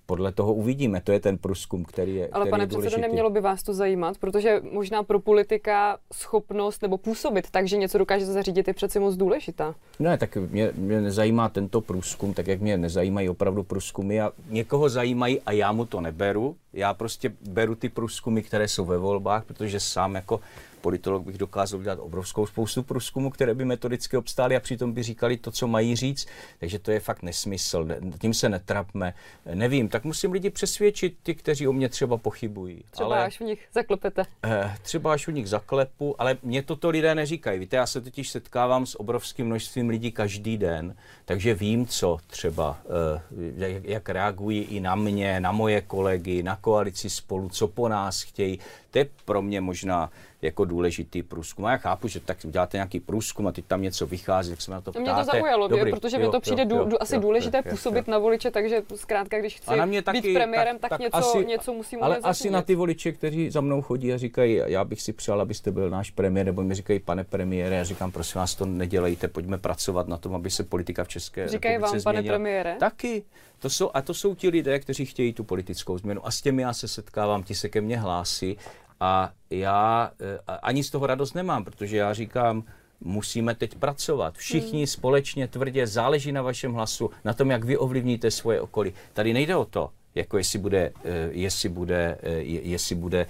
podle 0.06 0.32
toho 0.32 0.54
uvidíme. 0.54 1.00
To 1.00 1.12
je 1.12 1.20
ten 1.20 1.38
průzkum, 1.38 1.84
který 1.84 2.14
je. 2.14 2.28
Ale 2.32 2.44
který 2.44 2.50
pane 2.50 2.66
předsedo, 2.66 2.98
nemělo 2.98 3.30
by 3.30 3.40
vás 3.40 3.62
to 3.62 3.74
zajímat, 3.74 4.18
protože 4.18 4.60
možná 4.72 5.02
pro 5.02 5.20
politika 5.20 5.98
schopnost 6.12 6.82
nebo 6.82 6.98
působit 6.98 7.50
tak, 7.50 7.68
že 7.68 7.76
něco 7.76 7.98
dokáže 7.98 8.26
zařídit, 8.26 8.68
je 8.68 8.74
přeci 8.74 8.98
moc 8.98 9.16
důležitá. 9.16 9.74
Ne, 9.98 10.18
tak 10.18 10.36
mě, 10.36 10.72
mě 10.74 11.00
nezajímá 11.00 11.48
tento 11.48 11.80
průzkum, 11.80 12.34
tak 12.34 12.46
jak 12.46 12.60
mě 12.60 12.78
nezajímají 12.78 13.28
opravdu 13.28 13.62
průzkumy. 13.62 14.20
A 14.20 14.32
někoho 14.48 14.88
zajímají 14.88 15.40
a 15.40 15.52
já 15.52 15.72
mu 15.72 15.86
to 15.86 16.00
neberu. 16.00 16.56
Já 16.72 16.94
prostě 16.94 17.32
beru 17.48 17.74
ty 17.74 17.88
průzkumy, 17.88 18.42
které 18.42 18.68
jsou 18.68 18.84
ve 18.84 18.98
volbách, 18.98 19.44
protože 19.44 19.80
sám 19.80 20.14
jako 20.14 20.40
politolog 20.80 21.24
bych 21.24 21.38
dokázal 21.38 21.80
udělat 21.80 21.98
obrovskou 21.98 22.46
spoustu 22.46 22.82
průzkumů, 22.82 23.30
které 23.30 23.54
by 23.54 23.64
metodicky 23.64 24.16
obstály 24.16 24.56
a 24.56 24.60
přitom 24.60 24.92
by 24.92 25.02
říkali 25.02 25.36
to, 25.36 25.50
co 25.50 25.66
mají 25.66 25.96
říct. 25.96 26.26
Takže 26.58 26.78
to 26.78 26.90
je 26.90 27.00
fakt 27.00 27.22
nesmysl. 27.22 27.86
Tím 28.18 28.34
se 28.34 28.48
netrapme. 28.48 29.14
Nevím, 29.54 29.88
tak 29.88 30.04
musím 30.04 30.32
lidi 30.32 30.50
přesvědčit, 30.50 31.16
ty, 31.22 31.34
kteří 31.34 31.68
o 31.68 31.72
mě 31.72 31.88
třeba 31.88 32.16
pochybují. 32.16 32.84
Třeba 32.90 33.06
ale, 33.06 33.24
až 33.24 33.40
u 33.40 33.44
nich 33.44 33.68
zaklepete. 33.72 34.22
Eh, 34.44 34.76
třeba 34.82 35.12
až 35.12 35.28
u 35.28 35.30
nich 35.30 35.48
zaklepu, 35.48 36.14
ale 36.18 36.36
mě 36.42 36.62
toto 36.62 36.90
lidé 36.90 37.14
neříkají. 37.14 37.58
Víte, 37.58 37.76
já 37.76 37.86
se 37.86 38.00
totiž 38.00 38.30
setkávám 38.30 38.86
s 38.86 39.00
obrovským 39.00 39.46
množstvím 39.46 39.88
lidí 39.88 40.12
každý 40.12 40.58
den, 40.58 40.96
takže 41.24 41.54
vím, 41.54 41.86
co 41.86 42.18
třeba, 42.26 42.78
eh, 42.84 43.80
jak 43.82 44.08
reagují 44.08 44.62
i 44.62 44.80
na 44.80 44.94
mě, 44.94 45.40
na 45.40 45.52
moje 45.52 45.80
kolegy, 45.80 46.42
na 46.42 46.56
koalici 46.56 47.10
spolu, 47.10 47.48
co 47.48 47.68
po 47.68 47.88
nás 47.88 48.22
chtějí. 48.22 48.58
To 48.90 48.98
je 48.98 49.06
pro 49.24 49.42
mě 49.42 49.60
možná 49.60 50.10
jako 50.42 50.64
důležitý 50.64 51.22
průzkum. 51.22 51.66
A 51.66 51.70
já 51.70 51.76
chápu, 51.76 52.08
že 52.08 52.20
tak 52.20 52.38
uděláte 52.44 52.76
nějaký 52.76 53.00
průzkum 53.00 53.46
a 53.46 53.52
teď 53.52 53.64
tam 53.64 53.82
něco 53.82 54.06
vychází, 54.06 54.50
tak 54.50 54.60
se 54.60 54.70
na 54.70 54.80
to 54.80 54.90
ptáte. 54.90 55.00
Mě 55.00 55.14
to 55.14 55.24
zaujalo, 55.24 55.68
Dobrý, 55.68 55.90
protože 55.90 56.16
jo, 56.16 56.26
mi 56.26 56.28
to 56.32 56.40
přijde 56.40 56.66
jo, 56.70 56.88
jo, 56.90 56.96
asi 57.00 57.14
jo, 57.14 57.20
důležité 57.20 57.56
jo, 57.56 57.70
působit 57.70 58.08
jo. 58.08 58.12
na 58.12 58.18
voliče, 58.18 58.50
takže 58.50 58.82
zkrátka, 58.94 59.38
když 59.38 59.56
chci 59.56 59.76
na 59.76 59.84
mě 59.84 60.02
taky, 60.02 60.20
být 60.20 60.34
premiérem, 60.34 60.78
tak, 60.78 60.90
tak, 60.90 60.90
tak 60.90 61.00
něco, 61.00 61.16
asi, 61.16 61.46
něco 61.46 61.72
musím 61.72 62.02
Ale 62.02 62.16
asi 62.16 62.50
na 62.50 62.62
ty 62.62 62.74
voliče, 62.74 63.12
kteří 63.12 63.50
za 63.50 63.60
mnou 63.60 63.82
chodí 63.82 64.12
a 64.12 64.18
říkají, 64.18 64.60
já 64.66 64.84
bych 64.84 65.02
si 65.02 65.12
přál, 65.12 65.40
abyste 65.40 65.70
byl 65.70 65.90
náš 65.90 66.10
premiér, 66.10 66.46
nebo 66.46 66.62
mi 66.62 66.74
říkají, 66.74 66.98
pane 66.98 67.24
premiére, 67.24 67.76
já 67.76 67.84
říkám, 67.84 68.12
prosím 68.12 68.38
vás, 68.38 68.54
to 68.54 68.66
nedělejte, 68.66 69.28
pojďme 69.28 69.58
pracovat 69.58 70.08
na 70.08 70.16
tom, 70.16 70.34
aby 70.34 70.50
se 70.50 70.64
politika 70.64 71.04
v 71.04 71.08
České 71.08 71.48
Říkají 71.48 71.78
vám, 71.78 71.90
změnila. 71.90 72.12
pane 72.12 72.22
premiére? 72.22 72.76
Taky. 72.80 73.22
To 73.58 73.70
jsou, 73.70 73.90
a 73.94 74.02
to 74.02 74.14
jsou 74.14 74.34
ti 74.34 74.48
lidé, 74.48 74.78
kteří 74.78 75.06
chtějí 75.06 75.32
tu 75.32 75.44
politickou 75.44 75.98
změnu. 75.98 76.26
A 76.26 76.30
s 76.30 76.42
těmi 76.42 76.62
já 76.62 76.72
se 76.72 76.88
setkávám, 76.88 77.42
ti 77.42 77.54
se 77.54 77.68
ke 77.68 77.80
mně 77.80 77.98
hlásí 77.98 78.56
a 79.00 79.32
já 79.50 80.12
eh, 80.20 80.38
ani 80.62 80.84
z 80.84 80.90
toho 80.90 81.06
radost 81.06 81.34
nemám, 81.34 81.64
protože 81.64 81.96
já 81.96 82.14
říkám, 82.14 82.64
musíme 83.00 83.54
teď 83.54 83.74
pracovat. 83.74 84.34
Všichni 84.34 84.78
hmm. 84.78 84.86
společně 84.86 85.48
tvrdě 85.48 85.86
záleží 85.86 86.32
na 86.32 86.42
vašem 86.42 86.72
hlasu, 86.72 87.10
na 87.24 87.32
tom, 87.32 87.50
jak 87.50 87.64
vy 87.64 87.76
ovlivníte 87.76 88.30
svoje 88.30 88.60
okolí. 88.60 88.92
Tady 89.12 89.32
nejde 89.32 89.56
o 89.56 89.64
to, 89.64 89.90
jako 90.14 90.38
jestli 90.38 90.58
bude, 90.58 90.92
eh, 91.04 91.28
jestli 91.30 91.68
bude, 91.68 92.18
eh, 92.22 92.30
jestli 92.42 92.94
bude 92.94 93.26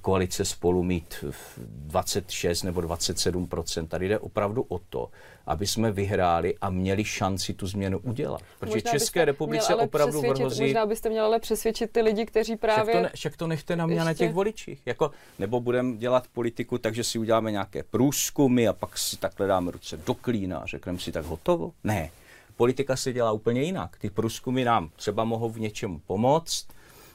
koalice 0.00 0.44
spolu 0.44 0.82
mít 0.82 1.24
26 1.66 2.62
nebo 2.62 2.80
27 2.80 3.48
Tady 3.88 4.08
jde 4.08 4.18
opravdu 4.18 4.62
o 4.68 4.78
to, 4.78 5.10
aby 5.46 5.66
jsme 5.66 5.92
vyhráli 5.92 6.54
a 6.60 6.70
měli 6.70 7.04
šanci 7.04 7.54
tu 7.54 7.66
změnu 7.66 7.98
udělat. 7.98 8.42
Protože 8.58 8.74
možná 8.74 8.90
České 8.90 9.24
republice 9.24 9.74
opravdu 9.74 10.20
hrozí... 10.20 10.62
Možná 10.62 10.86
byste 10.86 11.08
měli 11.08 11.26
ale 11.26 11.40
přesvědčit 11.40 11.90
ty 11.90 12.00
lidi, 12.00 12.26
kteří 12.26 12.56
právě... 12.56 12.84
Však 12.84 12.96
to, 12.96 13.02
ne, 13.02 13.10
však 13.14 13.36
to 13.36 13.46
nechte 13.46 13.76
na 13.76 13.86
mě 13.86 13.96
Ještě... 13.96 14.04
na 14.04 14.14
těch 14.14 14.32
voličích. 14.32 14.82
Jako, 14.86 15.10
nebo 15.38 15.60
budeme 15.60 15.96
dělat 15.96 16.26
politiku 16.32 16.78
tak, 16.78 16.94
že 16.94 17.04
si 17.04 17.18
uděláme 17.18 17.50
nějaké 17.50 17.82
průzkumy 17.82 18.68
a 18.68 18.72
pak 18.72 18.98
si 18.98 19.16
takhle 19.16 19.46
dáme 19.46 19.70
ruce 19.70 19.96
do 19.96 20.14
klína 20.14 20.58
a 20.58 20.66
řekneme 20.66 20.98
si 20.98 21.12
tak 21.12 21.24
hotovo. 21.24 21.72
Ne. 21.84 22.10
Politika 22.56 22.96
se 22.96 23.12
dělá 23.12 23.32
úplně 23.32 23.62
jinak. 23.62 23.98
Ty 23.98 24.10
průzkumy 24.10 24.64
nám 24.64 24.90
třeba 24.96 25.24
mohou 25.24 25.50
v 25.50 25.60
něčem 25.60 26.00
pomoct, 26.06 26.66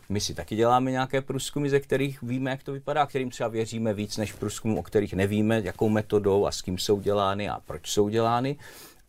my 0.10 0.20
si 0.22 0.34
taky 0.34 0.56
děláme 0.56 0.92
nějaké 0.92 1.22
průzkumy, 1.22 1.70
ze 1.70 1.80
kterých 1.80 2.22
víme, 2.22 2.52
jak 2.52 2.64
to 2.64 2.72
vypadá, 2.72 3.06
kterým 3.06 3.30
třeba 3.30 3.50
věříme 3.50 3.94
víc 3.94 4.18
než 4.18 4.34
průzkumů, 4.34 4.80
o 4.80 4.84
kterých 4.84 5.14
nevíme, 5.14 5.62
jakou 5.64 5.90
metodou 5.90 6.46
a 6.46 6.52
s 6.52 6.62
kým 6.62 6.78
jsou 6.78 7.00
dělány 7.00 7.50
a 7.50 7.60
proč 7.66 7.90
jsou 7.90 8.10
dělány. 8.10 8.58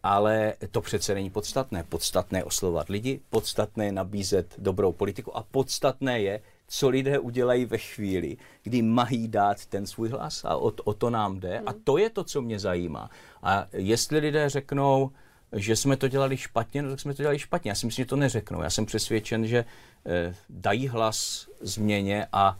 Ale 0.02 0.54
to 0.70 0.80
přece 0.80 1.14
není 1.14 1.30
podstatné. 1.30 1.85
Podstatné 1.88 2.38
je 2.38 2.44
oslovat 2.44 2.88
lidi, 2.88 3.20
podstatné 3.30 3.85
je 3.85 3.92
nabízet 3.92 4.54
dobrou 4.59 4.92
politiku 4.92 5.37
a 5.37 5.42
podstatné 5.42 6.20
je, 6.20 6.40
co 6.68 6.88
lidé 6.88 7.18
udělají 7.18 7.64
ve 7.64 7.78
chvíli, 7.78 8.37
kdy 8.62 8.82
mají 8.82 9.28
dát 9.28 9.66
ten 9.66 9.87
svůj 9.87 10.09
hlas 10.09 10.44
a 10.44 10.56
o, 10.56 10.72
o 10.85 10.94
to 10.94 11.11
nám 11.11 11.40
jde. 11.40 11.62
A 11.66 11.72
to 11.85 11.98
je 11.98 12.11
to, 12.11 12.24
co 12.24 12.42
mě 12.42 12.59
zajímá. 12.59 13.11
A 13.42 13.66
jestli 13.72 14.18
lidé 14.18 14.48
řeknou, 14.48 15.11
že 15.52 15.76
jsme 15.76 15.96
to 15.96 16.09
dělali 16.09 16.37
špatně, 16.37 16.82
no 16.82 16.90
tak 16.90 17.00
jsme 17.00 17.14
to 17.14 17.22
dělali 17.22 17.38
špatně. 17.38 17.70
Já 17.70 17.74
si 17.74 17.87
myslím, 17.87 18.04
že 18.04 18.09
to 18.09 18.16
neřeknou. 18.16 18.62
Já 18.62 18.70
jsem 18.70 18.87
přesvědčen, 18.87 19.46
že 19.46 19.64
eh, 20.06 20.35
dají 20.50 20.88
hlas 20.88 21.48
změně 21.61 22.26
a 22.32 22.59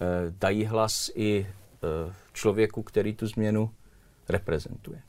eh, 0.00 0.06
dají 0.40 0.64
hlas 0.64 1.10
i 1.14 1.46
eh, 1.46 2.12
člověku, 2.32 2.82
který 2.82 3.14
tu 3.14 3.26
změnu 3.26 3.70
reprezentuje. 4.28 5.02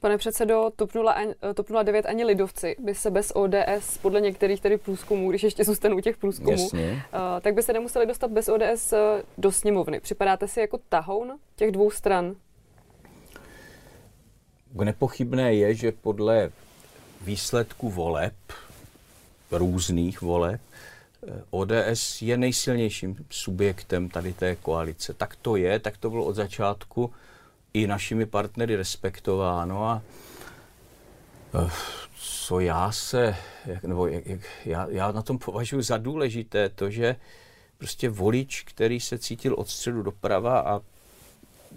Pane 0.00 0.18
předsedo, 0.18 0.70
TOP, 0.76 0.94
0, 0.94 1.16
TOP 1.54 1.66
09 1.82 2.06
ani 2.06 2.24
lidovci 2.24 2.76
by 2.78 2.94
se 2.94 3.10
bez 3.10 3.32
ODS, 3.34 3.98
podle 4.02 4.20
některých 4.20 4.60
tedy 4.60 4.76
průzkumů, 4.78 5.30
když 5.30 5.42
ještě 5.42 5.64
zůstanou 5.64 5.96
u 5.96 6.00
těch 6.00 6.16
průzkumů, 6.16 6.50
Jasně. 6.50 6.92
Uh, 6.92 7.40
tak 7.40 7.54
by 7.54 7.62
se 7.62 7.72
nemuseli 7.72 8.06
dostat 8.06 8.30
bez 8.30 8.48
ODS 8.48 8.94
do 9.38 9.52
sněmovny. 9.52 10.00
Připadáte 10.00 10.48
si 10.48 10.60
jako 10.60 10.78
tahoun 10.88 11.38
těch 11.56 11.72
dvou 11.72 11.90
stran? 11.90 12.34
Nepochybné 14.84 15.54
je, 15.54 15.74
že 15.74 15.92
podle 15.92 16.50
výsledku 17.20 17.90
voleb, 17.90 18.34
různých 19.50 20.22
voleb, 20.22 20.60
ODS 21.50 22.22
je 22.22 22.36
nejsilnějším 22.36 23.26
subjektem 23.30 24.08
tady 24.08 24.32
té 24.32 24.56
koalice. 24.56 25.14
Tak 25.14 25.36
to 25.36 25.56
je, 25.56 25.78
tak 25.78 25.96
to 25.96 26.10
bylo 26.10 26.24
od 26.24 26.34
začátku 26.34 27.12
i 27.74 27.86
našimi 27.86 28.26
partnery 28.26 28.76
respektováno 28.76 29.84
a 29.84 30.02
Co 32.20 32.60
já 32.60 32.92
se, 32.92 33.36
nebo 33.86 34.06
jak, 34.06 34.26
jak, 34.26 34.40
já, 34.64 34.86
já 34.90 35.12
na 35.12 35.22
tom 35.22 35.38
považuji 35.38 35.82
za 35.82 35.98
důležité 35.98 36.68
to, 36.68 36.90
že 36.90 37.16
prostě 37.78 38.08
volič, 38.08 38.62
který 38.62 39.00
se 39.00 39.18
cítil 39.18 39.54
od 39.54 39.68
středu 39.68 40.02
doprava 40.02 40.60
a 40.60 40.80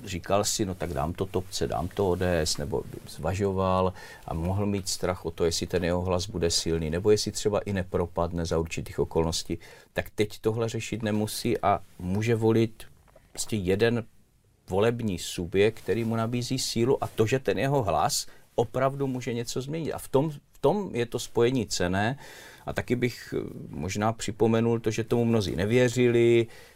říkal 0.05 0.43
si, 0.43 0.65
no 0.65 0.75
tak 0.75 0.93
dám 0.93 1.13
to 1.13 1.25
topce, 1.25 1.67
dám 1.67 1.87
to 1.87 2.09
ODS, 2.09 2.57
nebo 2.57 2.83
zvažoval 3.09 3.93
a 4.25 4.33
mohl 4.33 4.65
mít 4.65 4.89
strach 4.89 5.25
o 5.25 5.31
to, 5.31 5.45
jestli 5.45 5.67
ten 5.67 5.83
jeho 5.83 6.01
hlas 6.01 6.27
bude 6.27 6.51
silný, 6.51 6.89
nebo 6.89 7.11
jestli 7.11 7.31
třeba 7.31 7.59
i 7.59 7.73
nepropadne 7.73 8.45
za 8.45 8.59
určitých 8.59 8.99
okolností, 8.99 9.57
tak 9.93 10.09
teď 10.15 10.39
tohle 10.39 10.69
řešit 10.69 11.03
nemusí 11.03 11.57
a 11.57 11.79
může 11.99 12.35
volit 12.35 12.83
prostě 13.31 13.55
jeden 13.55 14.03
volební 14.69 15.19
subjekt, 15.19 15.79
který 15.79 16.03
mu 16.03 16.15
nabízí 16.15 16.59
sílu 16.59 17.03
a 17.03 17.07
to, 17.07 17.25
že 17.25 17.39
ten 17.39 17.59
jeho 17.59 17.83
hlas 17.83 18.27
opravdu 18.55 19.07
může 19.07 19.33
něco 19.33 19.61
změnit. 19.61 19.93
A 19.93 19.97
v 19.97 20.07
tom, 20.07 20.29
v 20.29 20.57
tom 20.61 20.89
je 20.93 21.05
to 21.05 21.19
spojení 21.19 21.67
cené. 21.67 22.19
A 22.65 22.73
taky 22.73 22.95
bych 22.95 23.33
možná 23.69 24.13
připomenul 24.13 24.79
to, 24.79 24.91
že 24.91 25.03
tomu 25.03 25.25
mnozí 25.25 25.55
nevěřili, 25.55 26.47
Eh, 26.47 26.70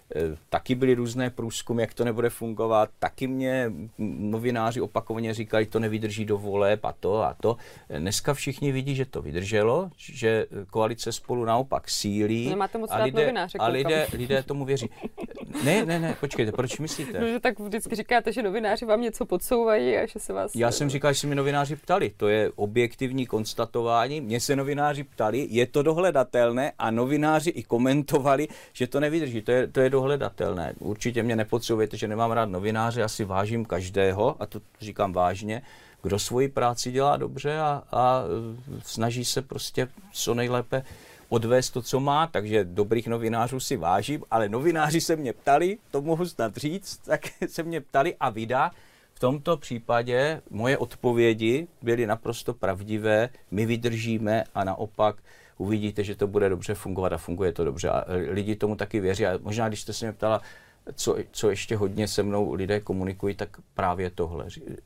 taky 0.50 0.76
byly 0.76 0.94
různé 0.94 1.30
průzkumy, 1.30 1.82
jak 1.82 1.94
to 1.94 2.06
nebude 2.06 2.30
fungovat. 2.30 2.90
Taky 3.00 3.28
mě 3.28 3.72
novináři 3.98 4.82
opakovaně 4.82 5.34
říkali, 5.34 5.66
to 5.66 5.80
nevydrží 5.80 6.26
do 6.26 6.38
voleb 6.38 6.86
a 6.86 6.94
to 7.00 7.24
a 7.24 7.34
to. 7.34 7.58
Eh, 7.90 8.00
dneska 8.00 8.34
všichni 8.34 8.72
vidí, 8.72 8.96
že 8.96 9.06
to 9.06 9.22
vydrželo, 9.22 9.90
že 9.98 10.46
koalice 10.70 11.12
spolu 11.12 11.46
naopak 11.46 11.90
sílí. 11.90 12.50
Nemáte 12.50 12.78
moc 12.78 12.92
a 12.92 13.04
lidé, 13.04 13.22
novináře, 13.22 13.58
a 13.58 13.68
lidé, 13.68 14.08
lidé 14.14 14.44
tomu 14.44 14.66
věří. 14.66 14.90
Ne, 15.64 15.86
ne, 15.86 16.00
ne, 16.00 16.16
počkejte, 16.20 16.52
proč 16.52 16.80
myslíte? 16.80 17.20
No, 17.20 17.28
že 17.28 17.40
tak 17.40 17.60
vždycky 17.60 17.96
říkáte, 17.96 18.34
že 18.34 18.44
novináři 18.44 18.86
vám 18.86 19.02
něco 19.02 19.26
podsouvají 19.26 19.98
a 19.98 20.06
že 20.06 20.20
se 20.20 20.34
vás... 20.34 20.56
Já 20.56 20.72
jsem 20.72 20.90
říkal, 20.90 21.14
že 21.14 21.20
se 21.20 21.28
mi 21.28 21.36
novináři 21.36 21.76
ptali. 21.76 22.12
To 22.18 22.28
je 22.28 22.52
objektivní 22.56 23.26
konstatování. 23.26 24.22
Mě 24.22 24.40
se 24.40 24.56
novináři 24.56 25.04
ptali, 25.04 25.48
je 25.50 25.66
to 25.66 25.84
dohledatelné 25.84 26.72
a 26.80 26.92
novináři 26.92 27.50
i 27.50 27.64
komentovali, 27.64 28.48
že 28.74 28.88
to 28.88 29.00
nevydrží. 29.00 29.42
To 29.42 29.52
je, 29.52 29.68
to 29.68 29.80
je 29.80 29.90
dohledatelné. 29.96 30.74
Určitě 30.80 31.24
mě 31.24 31.36
nepodsouvejte, 31.36 31.98
že 31.98 32.08
nemám 32.08 32.32
rád 32.32 32.50
novináře, 32.50 33.04
asi 33.04 33.26
vážím 33.26 33.66
každého, 33.66 34.36
a 34.40 34.46
to 34.46 34.60
říkám 34.82 35.14
vážně, 35.14 35.62
kdo 36.04 36.20
svoji 36.20 36.48
práci 36.50 36.92
dělá 36.92 37.18
dobře 37.18 37.60
a, 37.60 37.84
a 37.92 38.24
snaží 38.84 39.26
se 39.26 39.42
prostě 39.42 39.88
co 40.14 40.34
nejlépe 40.34 40.84
odvést 41.30 41.70
to, 41.70 41.82
co 41.82 42.00
má, 42.00 42.28
takže 42.28 42.64
dobrých 42.64 43.08
novinářů 43.08 43.60
si 43.60 43.78
vážím, 43.78 44.24
ale 44.32 44.50
novináři 44.50 45.02
se 45.02 45.16
mě 45.16 45.34
ptali, 45.34 45.78
to 45.92 46.02
mohu 46.02 46.26
snad 46.26 46.58
říct, 46.58 46.98
tak 46.98 47.22
se 47.48 47.64
mě 47.64 47.82
ptali 47.82 48.16
a 48.20 48.30
vydá. 48.30 48.72
V 49.14 49.20
tomto 49.20 49.58
případě 49.58 50.42
moje 50.50 50.78
odpovědi 50.78 51.68
byly 51.82 52.08
naprosto 52.08 52.54
pravdivé, 52.54 53.30
my 53.52 53.66
vydržíme 53.66 54.44
a 54.56 54.64
naopak 54.64 55.16
uvidíte, 55.58 56.04
že 56.04 56.16
to 56.16 56.28
bude 56.28 56.50
dobře 56.50 56.74
fungovat 56.74 57.14
a 57.14 57.18
funguje 57.18 57.52
to 57.52 57.66
dobře. 57.66 57.90
A 57.90 58.06
lidi 58.30 58.56
tomu 58.56 58.76
taky 58.76 59.00
věří. 59.00 59.26
A 59.26 59.40
možná, 59.42 59.68
když 59.68 59.82
jste 59.82 59.94
se 59.94 60.06
mě 60.06 60.14
ptala, 60.14 60.42
co, 60.94 61.16
co 61.32 61.50
ještě 61.50 61.76
hodně 61.76 62.08
se 62.08 62.24
mnou 62.24 62.54
lidé 62.54 62.80
komunikují, 62.80 63.36
tak 63.36 63.50
právě 63.74 64.10
tohle. 64.10 64.46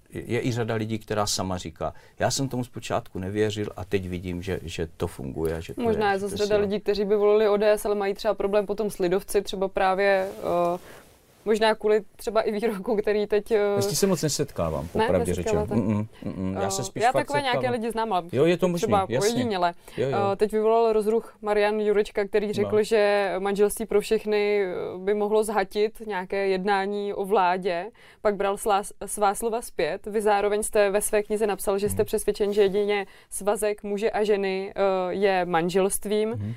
Je 0.10 0.45
i 0.45 0.51
řada 0.51 0.75
lidí, 0.75 0.99
která 0.99 1.27
sama 1.27 1.58
říká, 1.58 1.93
já 2.19 2.32
jsem 2.32 2.49
tomu 2.49 2.63
zpočátku 2.63 3.19
nevěřil 3.19 3.67
a 3.75 3.86
teď 3.86 4.08
vidím, 4.08 4.41
že, 4.41 4.60
že 4.63 4.88
to 4.97 5.08
funguje. 5.08 5.62
Že 5.62 5.73
to 5.73 5.82
Možná 5.82 6.12
je, 6.12 6.15
je 6.15 6.19
zase 6.19 6.38
řada 6.38 6.58
lidí, 6.58 6.79
kteří 6.79 7.05
by 7.05 7.15
volili 7.15 7.49
ODS, 7.49 7.86
ale 7.86 7.95
mají 7.95 8.13
třeba 8.13 8.34
problém 8.34 8.65
potom 8.65 8.89
s 8.89 8.97
lidovci, 8.97 9.41
třeba 9.41 9.67
právě 9.67 10.27
uh, 10.73 10.79
Možná 11.45 11.75
kvůli 11.75 12.02
třeba 12.15 12.41
i 12.41 12.52
výroku, 12.52 12.95
který 12.95 13.28
teď... 13.28 13.52
Já 13.52 13.82
s 13.82 13.99
se 13.99 14.08
moc 14.08 14.21
nesetkávám, 14.21 14.88
popravdě 14.88 15.34
řečeno. 15.34 15.65
Mm, 15.69 15.82
mm, 15.82 16.08
mm, 16.23 16.58
já 16.62 16.69
se 16.69 16.84
spíš 16.84 17.04
Já 17.04 17.13
takové 17.13 17.39
setkávám. 17.39 17.43
nějaké 17.43 17.69
lidi 17.69 17.91
znám, 17.91 18.13
ale 18.13 18.23
jo, 18.32 18.45
je 18.45 18.58
to 18.58 18.67
možný, 18.67 18.86
třeba 18.86 19.06
jasně. 19.10 19.43
Jo, 19.54 19.69
jo. 19.97 20.17
Teď 20.36 20.52
vyvolal 20.52 20.93
rozruch 20.93 21.38
Marian 21.41 21.80
Jurečka, 21.80 22.25
který 22.25 22.54
řekl, 22.54 22.75
no. 22.75 22.84
že 22.84 23.34
manželství 23.39 23.86
pro 23.86 24.02
všechny 24.02 24.65
by 24.97 25.13
mohlo 25.13 25.43
zhatit 25.43 26.02
nějaké 26.08 26.47
jednání 26.47 27.13
o 27.13 27.25
vládě. 27.25 27.91
Pak 28.21 28.36
bral 28.36 28.58
slá, 28.58 28.82
svá 29.06 29.36
slova 29.36 29.62
zpět. 29.62 30.06
Vy 30.06 30.21
zároveň 30.21 30.63
jste 30.63 30.89
ve 30.89 31.02
své 31.02 31.23
knize 31.23 31.47
napsal, 31.47 31.78
že 31.78 31.89
jste 31.89 32.04
přesvědčen, 32.04 32.54
že 32.54 32.62
jedině 32.62 33.06
svazek 33.30 33.84
muže 33.84 34.12
a 34.12 34.23
ženy 34.23 34.73
je 35.10 35.45
manželstvím. 35.45 36.30
Mm 36.30 36.54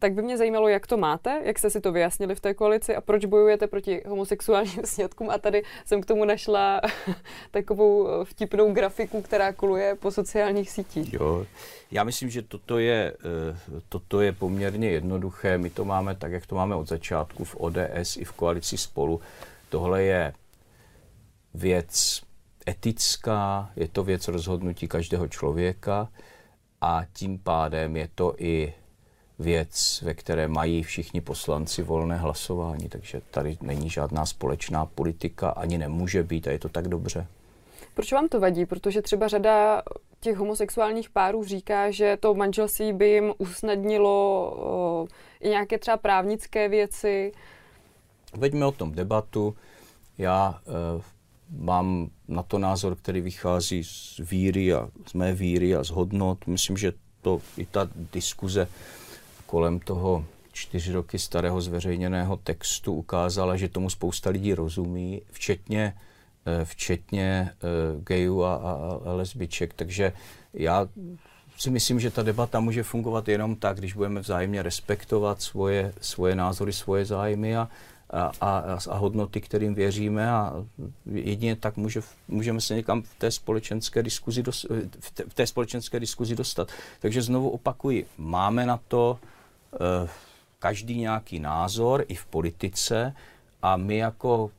tak 0.00 0.12
by 0.12 0.22
mě 0.22 0.38
zajímalo, 0.38 0.68
jak 0.68 0.86
to 0.86 0.96
máte, 0.96 1.40
jak 1.44 1.58
jste 1.58 1.70
si 1.70 1.80
to 1.80 1.92
vyjasnili 1.92 2.34
v 2.34 2.40
té 2.40 2.54
koalici 2.54 2.96
a 2.96 3.00
proč 3.00 3.24
bojujete 3.24 3.66
proti 3.66 4.02
homosexuálním 4.08 4.80
sňatkům. 4.84 5.30
A 5.30 5.38
tady 5.38 5.62
jsem 5.84 6.00
k 6.00 6.06
tomu 6.06 6.24
našla 6.24 6.80
takovou 7.50 8.08
eh, 8.08 8.24
vtipnou 8.24 8.72
grafiku, 8.72 9.22
která 9.22 9.52
koluje 9.52 9.94
po 9.94 10.10
sociálních 10.10 10.70
sítích. 10.70 11.12
Jo, 11.12 11.46
já 11.90 12.04
myslím, 12.04 12.30
že 12.30 12.42
toto 12.42 12.78
je, 12.78 13.14
eh, 13.20 13.80
toto 13.88 14.20
je 14.20 14.32
poměrně 14.32 14.90
jednoduché. 14.90 15.58
My 15.58 15.70
to 15.70 15.84
máme 15.84 16.14
tak, 16.14 16.32
jak 16.32 16.46
to 16.46 16.54
máme 16.54 16.74
od 16.74 16.88
začátku 16.88 17.44
v 17.44 17.56
ODS 17.58 18.16
i 18.16 18.24
v 18.24 18.32
koalici 18.32 18.78
spolu. 18.78 19.20
Tohle 19.68 20.02
je 20.02 20.32
věc 21.54 22.22
etická, 22.68 23.70
je 23.76 23.88
to 23.88 24.04
věc 24.04 24.28
rozhodnutí 24.28 24.88
každého 24.88 25.28
člověka 25.28 26.08
a 26.80 27.02
tím 27.12 27.38
pádem 27.38 27.96
je 27.96 28.08
to 28.14 28.34
i 28.38 28.74
věc, 29.40 30.02
ve 30.02 30.14
které 30.14 30.48
mají 30.48 30.82
všichni 30.82 31.20
poslanci 31.20 31.82
volné 31.82 32.16
hlasování, 32.16 32.88
takže 32.88 33.22
tady 33.30 33.58
není 33.60 33.90
žádná 33.90 34.26
společná 34.26 34.86
politika, 34.86 35.50
ani 35.50 35.78
nemůže 35.78 36.22
být 36.22 36.46
a 36.46 36.50
je 36.50 36.58
to 36.58 36.68
tak 36.68 36.88
dobře. 36.88 37.26
Proč 37.94 38.12
vám 38.12 38.28
to 38.28 38.40
vadí? 38.40 38.66
Protože 38.66 39.02
třeba 39.02 39.28
řada 39.28 39.82
těch 40.20 40.36
homosexuálních 40.36 41.10
párů 41.10 41.44
říká, 41.44 41.90
že 41.90 42.16
to 42.20 42.34
manželství 42.34 42.92
by 42.92 43.08
jim 43.08 43.32
usnadnilo 43.38 44.52
o, 44.56 45.06
i 45.40 45.48
nějaké 45.48 45.78
třeba 45.78 45.96
právnické 45.96 46.68
věci. 46.68 47.32
Veďme 48.36 48.66
o 48.66 48.72
tom 48.72 48.92
debatu. 48.92 49.56
Já 50.18 50.60
e, 50.66 51.02
mám 51.50 52.10
na 52.28 52.42
to 52.42 52.58
názor, 52.58 52.96
který 52.96 53.20
vychází 53.20 53.84
z 53.84 54.20
víry 54.30 54.74
a 54.74 54.88
z 55.06 55.14
mé 55.14 55.32
víry 55.32 55.76
a 55.76 55.84
z 55.84 55.90
hodnot. 55.90 56.46
Myslím, 56.46 56.76
že 56.76 56.92
to 57.22 57.40
i 57.56 57.66
ta 57.66 57.88
diskuze 58.12 58.68
kolem 59.50 59.80
toho 59.80 60.24
čtyři 60.52 60.92
roky 60.92 61.18
starého 61.18 61.60
zveřejněného 61.60 62.36
textu 62.36 62.94
ukázala, 62.94 63.56
že 63.56 63.68
tomu 63.68 63.90
spousta 63.90 64.30
lidí 64.30 64.54
rozumí, 64.54 65.22
včetně, 65.30 65.94
eh, 66.46 66.64
včetně 66.64 67.50
eh, 67.50 67.56
gayů 68.02 68.42
a, 68.42 68.54
a, 68.54 69.00
a 69.04 69.12
lesbiček. 69.12 69.74
Takže 69.74 70.12
já 70.54 70.88
si 71.56 71.70
myslím, 71.70 72.00
že 72.00 72.10
ta 72.10 72.22
debata 72.22 72.60
může 72.60 72.82
fungovat 72.82 73.28
jenom 73.28 73.56
tak, 73.56 73.78
když 73.78 73.92
budeme 73.92 74.20
vzájemně 74.20 74.62
respektovat 74.62 75.42
svoje, 75.42 75.92
svoje 76.00 76.34
názory, 76.34 76.72
svoje 76.72 77.04
zájmy 77.04 77.56
a, 77.56 77.68
a, 78.10 78.30
a, 78.40 78.78
a 78.90 78.96
hodnoty, 78.96 79.40
kterým 79.40 79.74
věříme 79.74 80.30
a 80.30 80.64
jedině 81.06 81.56
tak 81.56 81.76
může, 81.76 82.00
můžeme 82.28 82.60
se 82.60 82.74
někam 82.74 83.02
v 83.02 83.14
té 83.18 83.30
společenské 83.30 84.02
diskuzi, 84.02 84.42
dos, 84.42 84.66
v 85.00 85.10
té, 85.10 85.24
v 85.28 85.34
té 85.34 85.46
společenské 85.46 86.00
diskuzi 86.00 86.36
dostat. 86.36 86.68
Takže 87.00 87.22
znovu 87.22 87.50
opakuji, 87.50 88.06
máme 88.18 88.66
na 88.66 88.80
to 88.88 89.18
každý 90.58 90.98
nějaký 90.98 91.40
názor 91.40 92.04
i 92.08 92.14
v 92.14 92.26
politice 92.26 93.14
a 93.62 93.76
my 93.76 93.96
jako 93.96 94.50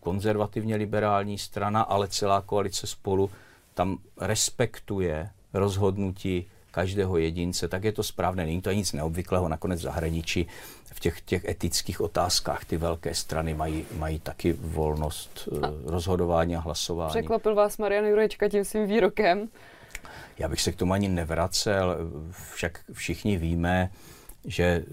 konzervativně 0.00 0.76
liberální 0.76 1.38
strana, 1.38 1.82
ale 1.82 2.08
celá 2.08 2.40
koalice 2.40 2.86
spolu 2.86 3.30
tam 3.74 3.98
respektuje 4.20 5.30
rozhodnutí 5.54 6.46
každého 6.70 7.18
jedince, 7.18 7.68
tak 7.68 7.84
je 7.84 7.92
to 7.92 8.02
správné. 8.02 8.46
Není 8.46 8.62
to 8.62 8.72
nic 8.72 8.92
neobvyklého. 8.92 9.48
Nakonec 9.48 9.80
v 9.80 9.82
zahraničí 9.82 10.46
v 10.92 11.00
těch, 11.00 11.20
těch 11.20 11.44
etických 11.44 12.00
otázkách 12.00 12.64
ty 12.64 12.76
velké 12.76 13.14
strany 13.14 13.54
mají, 13.54 13.86
mají 13.98 14.18
taky 14.18 14.52
volnost 14.52 15.48
a 15.62 15.66
eh, 15.66 15.70
rozhodování 15.84 16.56
a 16.56 16.60
hlasování. 16.60 17.10
Překvapil 17.10 17.54
vás 17.54 17.78
Marian 17.78 18.04
Jurečka 18.04 18.48
tím 18.48 18.64
svým 18.64 18.86
výrokem? 18.86 19.48
Já 20.38 20.48
bych 20.48 20.60
se 20.60 20.72
k 20.72 20.76
tomu 20.76 20.92
ani 20.92 21.08
nevracel. 21.08 21.96
Však 22.54 22.80
všichni 22.92 23.36
víme, 23.36 23.90
že 24.48 24.84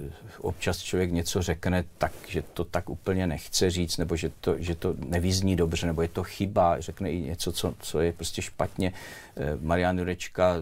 občas 0.41 0.79
člověk 0.79 1.11
něco 1.11 1.41
řekne 1.41 1.83
tak, 1.97 2.11
že 2.27 2.41
to 2.41 2.63
tak 2.63 2.89
úplně 2.89 3.27
nechce 3.27 3.69
říct, 3.69 3.97
nebo 3.97 4.15
že 4.15 4.31
to, 4.41 4.55
že 4.57 4.75
to 4.75 4.95
nevyzní 5.07 5.55
dobře, 5.55 5.87
nebo 5.87 6.01
je 6.01 6.07
to 6.07 6.23
chyba, 6.23 6.79
řekne 6.79 7.11
i 7.11 7.21
něco, 7.21 7.51
co, 7.51 7.73
co 7.79 7.99
je 7.99 8.13
prostě 8.13 8.41
špatně. 8.41 8.93
Eh, 9.37 9.57
Marian 9.61 9.99
Jurečka 9.99 10.55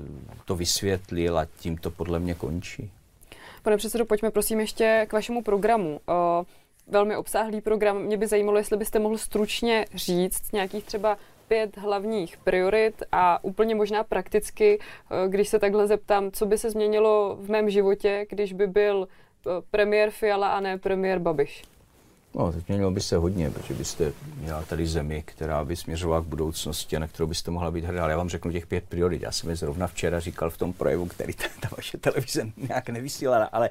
to 0.45 0.55
vysvětlil 0.55 1.37
a 1.37 1.47
tím 1.59 1.77
to 1.77 1.91
podle 1.91 2.19
mě 2.19 2.33
končí. 2.33 2.91
Pane 3.63 3.77
předsedo, 3.77 4.05
pojďme 4.05 4.31
prosím 4.31 4.59
ještě 4.59 5.05
k 5.09 5.13
vašemu 5.13 5.41
programu. 5.41 5.99
O, 6.07 6.45
velmi 6.87 7.15
obsáhlý 7.15 7.61
program. 7.61 8.01
Mě 8.01 8.17
by 8.17 8.27
zajímalo, 8.27 8.57
jestli 8.57 8.77
byste 8.77 8.99
mohl 8.99 9.17
stručně 9.17 9.85
říct 9.95 10.51
nějakých 10.53 10.83
třeba 10.83 11.17
pět 11.47 11.77
hlavních 11.77 12.37
priorit 12.37 13.03
a 13.11 13.43
úplně 13.43 13.75
možná 13.75 14.03
prakticky, 14.03 14.79
eh, 14.79 15.29
když 15.29 15.49
se 15.49 15.59
takhle 15.59 15.87
zeptám, 15.87 16.31
co 16.31 16.45
by 16.45 16.57
se 16.57 16.71
změnilo 16.71 17.37
v 17.41 17.49
mém 17.49 17.69
životě, 17.69 18.25
když 18.29 18.53
by 18.53 18.67
byl 18.67 19.07
eh, 19.07 19.49
premiér 19.71 20.11
Fiala 20.11 20.49
a 20.49 20.59
ne 20.59 20.77
premiér 20.77 21.19
Babiš? 21.19 21.63
No, 22.35 22.53
mělo 22.67 22.91
by 22.91 23.01
se 23.01 23.17
hodně, 23.17 23.49
protože 23.49 23.73
byste 23.73 24.13
měla 24.37 24.63
tady 24.63 24.87
zemi, 24.87 25.23
která 25.25 25.65
by 25.65 25.75
směřovala 25.75 26.21
k 26.21 26.25
budoucnosti 26.25 26.95
a 26.95 26.99
na 26.99 27.07
kterou 27.07 27.27
byste 27.27 27.51
mohla 27.51 27.71
být 27.71 27.85
hrdá. 27.85 28.09
Já 28.09 28.17
vám 28.17 28.29
řeknu 28.29 28.51
těch 28.51 28.67
pět 28.67 28.83
priorit. 28.89 29.21
Já 29.21 29.31
jsem 29.31 29.49
je 29.49 29.55
zrovna 29.55 29.87
včera 29.87 30.19
říkal 30.19 30.49
v 30.49 30.57
tom 30.57 30.73
projevu, 30.73 31.05
který 31.05 31.33
ta, 31.33 31.43
ta 31.59 31.69
vaše 31.75 31.97
televize 31.97 32.47
nějak 32.69 32.89
nevysílala, 32.89 33.45
ale 33.45 33.69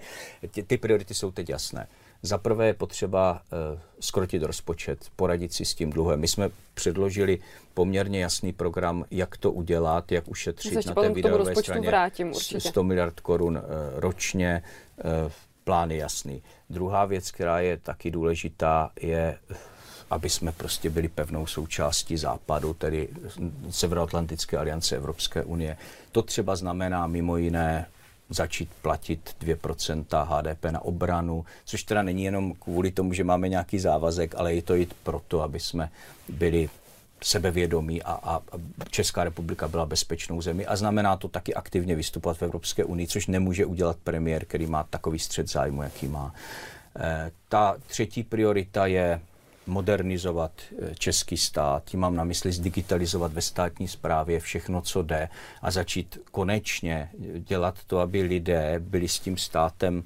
ty, 0.50 0.62
ty 0.62 0.76
priority 0.78 1.14
jsou 1.14 1.30
teď 1.30 1.48
jasné. 1.50 1.87
Za 2.22 2.38
prvé 2.38 2.66
je 2.66 2.74
potřeba 2.74 3.32
uh, 3.32 3.80
skrotit 4.00 4.42
rozpočet, 4.42 5.06
poradit 5.16 5.52
si 5.52 5.64
s 5.64 5.74
tím 5.74 5.90
dluhem. 5.90 6.20
My 6.20 6.28
jsme 6.28 6.50
předložili 6.74 7.38
poměrně 7.74 8.20
jasný 8.20 8.52
program, 8.52 9.04
jak 9.11 9.37
to 9.37 9.52
udělat, 9.52 10.12
jak 10.12 10.28
ušetřit 10.28 10.87
na 10.87 10.94
té 10.94 11.11
videové 11.11 11.56
straně 11.56 11.88
vrátím, 11.88 12.35
100 12.35 12.82
miliard 12.82 13.20
korun 13.20 13.56
uh, 13.56 13.62
ročně. 13.94 14.62
Uh, 15.24 15.32
plán 15.64 15.90
je 15.90 15.96
jasný. 15.96 16.42
Druhá 16.70 17.04
věc, 17.04 17.30
která 17.30 17.61
je 17.61 17.76
taky 17.76 18.11
důležitá, 18.11 18.90
je 19.00 19.38
aby 20.12 20.30
jsme 20.30 20.52
prostě 20.52 20.90
byli 20.90 21.08
pevnou 21.08 21.46
součástí 21.46 22.16
západu, 22.16 22.74
tedy 22.74 23.08
Severoatlantické 23.70 24.56
aliance 24.58 24.96
Evropské 24.96 25.44
unie. 25.44 25.76
To 26.12 26.22
třeba 26.22 26.56
znamená 26.56 27.06
mimo 27.06 27.37
jiné 27.37 27.87
začít 28.33 28.71
platit 28.83 29.37
2% 29.42 30.25
HDP 30.25 30.64
na 30.64 30.81
obranu, 30.81 31.45
což 31.64 31.83
teda 31.83 32.03
není 32.03 32.25
jenom 32.25 32.55
kvůli 32.55 32.90
tomu, 32.90 33.12
že 33.12 33.25
máme 33.25 33.49
nějaký 33.49 33.79
závazek, 33.79 34.35
ale 34.35 34.55
je 34.55 34.62
to 34.62 34.75
i 34.75 34.87
proto, 35.03 35.42
aby 35.42 35.61
jsme 35.61 35.90
byli 36.29 36.68
sebevědomí 37.25 38.03
a, 38.03 38.12
a 38.12 38.40
Česká 38.90 39.25
republika 39.25 39.68
byla 39.68 39.87
bezpečnou 39.87 40.42
zemi 40.42 40.66
a 40.66 40.77
znamená 40.77 41.16
to 41.16 41.29
taky 41.29 41.55
aktivně 41.55 41.95
vystupovat 41.95 42.37
v 42.38 42.42
Evropské 42.42 42.85
unii, 42.85 43.07
což 43.07 43.27
nemůže 43.27 43.66
udělat 43.66 43.97
premiér, 44.05 44.45
který 44.45 44.66
má 44.66 44.83
takový 44.83 45.18
střed 45.18 45.51
zájmu, 45.51 45.83
jaký 45.83 46.09
má. 46.09 46.35
E, 46.99 47.31
ta 47.49 47.77
třetí 47.87 48.23
priorita 48.23 48.87
je 48.87 49.21
modernizovat 49.66 50.53
eh, 50.61 50.94
český 50.94 51.37
stát, 51.37 51.85
tím 51.85 52.01
mám 52.01 52.16
na 52.16 52.25
mysli 52.25 52.53
zdigitalizovat 52.53 53.33
ve 53.33 53.40
státní 53.40 53.88
správě 53.88 54.40
všechno, 54.40 54.83
co 54.83 55.03
jde 55.03 55.29
a 55.62 55.70
začít 55.70 56.18
konečně 56.31 57.11
dělat 57.38 57.75
to, 57.87 57.98
aby 57.98 58.22
lidé 58.22 58.77
byli 58.79 59.09
s 59.09 59.18
tím 59.18 59.37
státem 59.37 60.05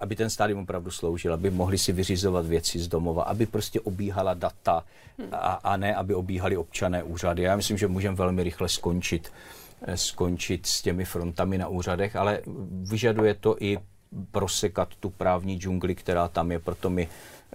aby 0.00 0.16
ten 0.16 0.30
stát 0.30 0.46
jim 0.46 0.58
opravdu 0.58 0.90
sloužil, 0.90 1.34
aby 1.34 1.50
mohli 1.50 1.78
si 1.78 1.92
vyřizovat 1.92 2.46
věci 2.46 2.78
z 2.78 2.88
domova, 2.88 3.22
aby 3.22 3.46
prostě 3.46 3.80
obíhala 3.80 4.34
data 4.34 4.84
a, 5.32 5.52
a 5.52 5.76
ne, 5.76 5.94
aby 5.94 6.14
obíhali 6.14 6.56
občané 6.56 7.02
úřady. 7.02 7.42
Já 7.42 7.56
myslím, 7.56 7.78
že 7.78 7.88
můžeme 7.88 8.16
velmi 8.16 8.42
rychle 8.42 8.68
skončit, 8.68 9.32
eh, 9.82 9.96
skončit 9.96 10.66
s 10.66 10.82
těmi 10.82 11.04
frontami 11.04 11.58
na 11.58 11.68
úřadech, 11.68 12.16
ale 12.16 12.40
vyžaduje 12.90 13.34
to 13.34 13.56
i 13.60 13.78
prosekat 14.30 14.88
tu 15.00 15.10
právní 15.10 15.58
džungli, 15.58 15.94
která 15.94 16.28
tam 16.28 16.52
je, 16.52 16.58
proto 16.58 16.90
my 16.90 17.08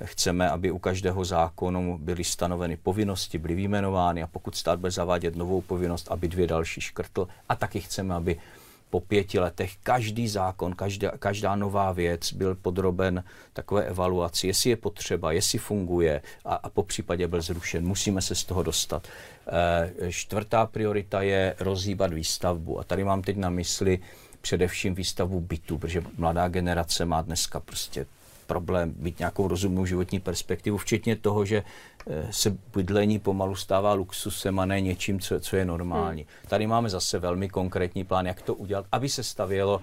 chceme, 0.03 0.49
aby 0.49 0.71
u 0.71 0.79
každého 0.79 1.25
zákonu 1.25 1.97
byly 1.97 2.23
stanoveny 2.23 2.77
povinnosti, 2.77 3.37
byly 3.37 3.55
vyjmenovány 3.55 4.23
a 4.23 4.27
pokud 4.27 4.55
stát 4.55 4.79
bude 4.79 4.91
zavádět 4.91 5.35
novou 5.35 5.61
povinnost, 5.61 6.07
aby 6.11 6.27
dvě 6.27 6.47
další 6.47 6.81
škrtl 6.81 7.27
a 7.49 7.55
taky 7.55 7.79
chceme, 7.81 8.15
aby 8.15 8.39
po 8.89 8.99
pěti 8.99 9.39
letech 9.39 9.71
každý 9.83 10.27
zákon, 10.27 10.73
každá, 10.73 11.11
každá 11.19 11.55
nová 11.55 11.91
věc 11.91 12.33
byl 12.33 12.55
podroben 12.55 13.23
takové 13.53 13.83
evaluaci, 13.83 14.47
jestli 14.47 14.69
je 14.69 14.75
potřeba, 14.75 15.31
jestli 15.31 15.59
funguje 15.59 16.21
a, 16.45 16.55
a 16.55 16.69
po 16.69 16.83
případě 16.83 17.27
byl 17.27 17.41
zrušen. 17.41 17.87
Musíme 17.87 18.21
se 18.21 18.35
z 18.35 18.43
toho 18.43 18.63
dostat. 18.63 19.07
E, 20.01 20.11
čtvrtá 20.11 20.65
priorita 20.65 21.21
je 21.21 21.55
rozhýbat 21.59 22.13
výstavbu 22.13 22.79
a 22.79 22.83
tady 22.83 23.03
mám 23.03 23.21
teď 23.21 23.37
na 23.37 23.49
mysli 23.49 23.99
především 24.41 24.95
výstavbu 24.95 25.41
bytu, 25.41 25.77
protože 25.77 26.03
mladá 26.17 26.47
generace 26.47 27.05
má 27.05 27.21
dneska 27.21 27.59
prostě 27.59 28.05
problém 28.49 28.93
mít 28.97 29.19
nějakou 29.19 29.47
rozumnou 29.47 29.85
životní 29.85 30.19
perspektivu, 30.19 30.77
včetně 30.77 31.15
toho, 31.15 31.45
že 31.45 31.63
eh, 31.63 32.27
se 32.31 32.57
bydlení 32.75 33.19
pomalu 33.19 33.55
stává 33.55 33.93
luxusem 33.93 34.59
a 34.59 34.65
ne 34.65 34.81
něčím, 34.81 35.19
co, 35.19 35.39
co 35.39 35.55
je 35.55 35.65
normální. 35.65 36.21
Hmm. 36.21 36.49
Tady 36.49 36.67
máme 36.67 36.89
zase 36.89 37.19
velmi 37.19 37.49
konkrétní 37.49 38.03
plán, 38.03 38.25
jak 38.25 38.41
to 38.41 38.55
udělat, 38.55 38.85
aby 38.91 39.09
se 39.09 39.23
stavělo 39.23 39.81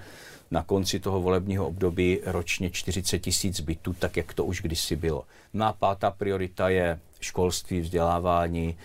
na 0.51 0.63
konci 0.63 1.01
toho 1.01 1.21
volebního 1.21 1.67
období 1.67 2.21
ročně 2.27 2.71
40 2.71 3.19
tisíc 3.19 3.61
bytů, 3.61 3.93
tak 3.93 4.17
jak 4.17 4.35
to 4.35 4.45
už 4.45 4.63
kdysi 4.63 4.97
bylo. 4.97 5.25
No 5.55 5.67
a 5.67 5.73
pátá 5.73 6.11
priorita 6.11 6.69
je 6.69 6.99
školství, 7.21 7.81
vzdělávání, 7.81 8.77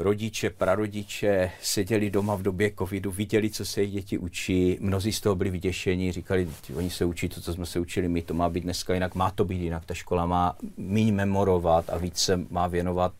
rodiče, 0.00 0.50
prarodiče 0.50 1.50
seděli 1.62 2.10
doma 2.10 2.34
v 2.34 2.42
době 2.42 2.72
covidu, 2.78 3.10
viděli, 3.10 3.50
co 3.50 3.64
se 3.64 3.80
jejich 3.80 3.94
děti 3.94 4.18
učí, 4.18 4.78
mnozí 4.80 5.12
z 5.12 5.20
toho 5.20 5.34
byli 5.34 5.50
vyděšení, 5.50 6.12
říkali, 6.12 6.48
oni 6.74 6.90
se 6.90 7.04
učí 7.04 7.28
to, 7.28 7.40
co 7.40 7.52
jsme 7.52 7.66
se 7.66 7.80
učili 7.80 8.08
my, 8.08 8.22
to 8.22 8.34
má 8.34 8.48
být 8.48 8.60
dneska 8.60 8.94
jinak, 8.94 9.14
má 9.14 9.30
to 9.30 9.44
být 9.44 9.60
jinak, 9.60 9.84
ta 9.84 9.94
škola 9.94 10.26
má 10.26 10.56
méně 10.76 11.12
memorovat 11.12 11.90
a 11.90 11.98
více 11.98 12.40
má 12.50 12.66
věnovat 12.66 13.12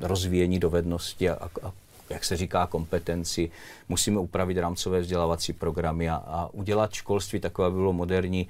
rozvíjení 0.00 0.58
dovednosti 0.58 1.30
a, 1.30 1.50
a 1.62 1.72
jak 2.10 2.24
se 2.24 2.36
říká, 2.36 2.66
kompetenci. 2.66 3.50
Musíme 3.88 4.20
upravit 4.20 4.58
rámcové 4.58 5.00
vzdělávací 5.00 5.52
programy 5.52 6.08
a, 6.08 6.14
a 6.14 6.48
udělat 6.52 6.92
školství 6.92 7.40
takové, 7.40 7.66
aby 7.66 7.76
bylo 7.76 7.92
moderní, 7.92 8.48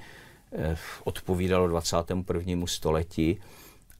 eh, 0.52 0.76
odpovídalo 1.04 1.68
21. 1.68 2.66
století. 2.66 3.38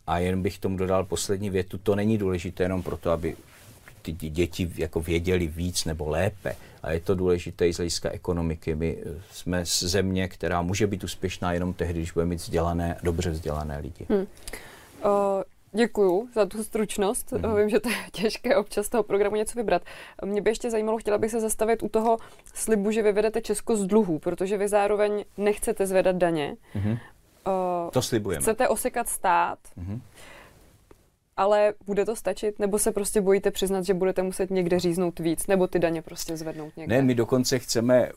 A 0.06 0.18
jen 0.18 0.42
bych 0.42 0.58
tomu 0.58 0.76
dodal 0.76 1.04
poslední 1.04 1.50
větu, 1.50 1.78
to 1.78 1.94
není 1.94 2.18
důležité 2.18 2.62
jenom 2.62 2.82
proto, 2.82 3.10
aby 3.10 3.36
ty 4.12 4.30
děti 4.30 4.70
jako 4.76 5.00
věděli 5.00 5.46
víc 5.46 5.84
nebo 5.84 6.08
lépe. 6.08 6.56
A 6.82 6.92
je 6.92 7.00
to 7.00 7.14
důležité 7.14 7.68
i 7.68 7.72
z 7.72 7.76
hlediska 7.76 8.10
ekonomiky. 8.10 8.74
My 8.74 8.98
eh, 9.00 9.22
jsme 9.32 9.62
země, 9.64 10.28
která 10.28 10.62
může 10.62 10.86
být 10.86 11.04
úspěšná 11.04 11.52
jenom 11.52 11.72
tehdy, 11.72 11.98
když 11.98 12.12
bude 12.12 12.26
mít 12.26 12.40
vzdělané, 12.40 12.96
dobře 13.02 13.30
vzdělané 13.30 13.78
lidi. 13.78 14.06
Hmm. 14.08 14.26
Uh, 15.04 15.42
Děkuju 15.76 16.28
za 16.34 16.46
tu 16.46 16.64
stručnost. 16.64 17.32
Mm. 17.32 17.56
Vím, 17.56 17.68
že 17.68 17.80
to 17.80 17.88
je 17.88 17.96
těžké 18.12 18.56
občas 18.56 18.86
z 18.86 18.88
toho 18.88 19.02
programu 19.02 19.36
něco 19.36 19.58
vybrat. 19.58 19.82
Mě 20.24 20.40
by 20.40 20.50
ještě 20.50 20.70
zajímalo, 20.70 20.98
chtěla 20.98 21.18
bych 21.18 21.30
se 21.30 21.40
zastavit 21.40 21.82
u 21.82 21.88
toho 21.88 22.18
slibu, 22.54 22.90
že 22.90 23.02
vyvedete 23.02 23.40
Česko 23.40 23.76
z 23.76 23.86
dluhů, 23.86 24.18
protože 24.18 24.56
vy 24.56 24.68
zároveň 24.68 25.24
nechcete 25.36 25.86
zvedat 25.86 26.16
daně. 26.16 26.56
Mm. 26.74 26.90
Uh, 26.90 26.96
to 27.92 28.02
slibujeme. 28.02 28.42
Chcete 28.42 28.68
osekat 28.68 29.08
stát. 29.08 29.58
Mm 29.76 30.00
ale 31.36 31.74
bude 31.86 32.04
to 32.04 32.16
stačit? 32.16 32.58
Nebo 32.58 32.78
se 32.78 32.92
prostě 32.92 33.20
bojíte 33.20 33.50
přiznat, 33.50 33.82
že 33.82 33.94
budete 33.94 34.22
muset 34.22 34.50
někde 34.50 34.80
říznout 34.80 35.18
víc? 35.18 35.46
Nebo 35.46 35.66
ty 35.66 35.78
daně 35.78 36.02
prostě 36.02 36.36
zvednout 36.36 36.76
někde? 36.76 36.96
Ne, 36.96 37.02
my 37.02 37.14
dokonce 37.14 37.58
chceme 37.58 38.08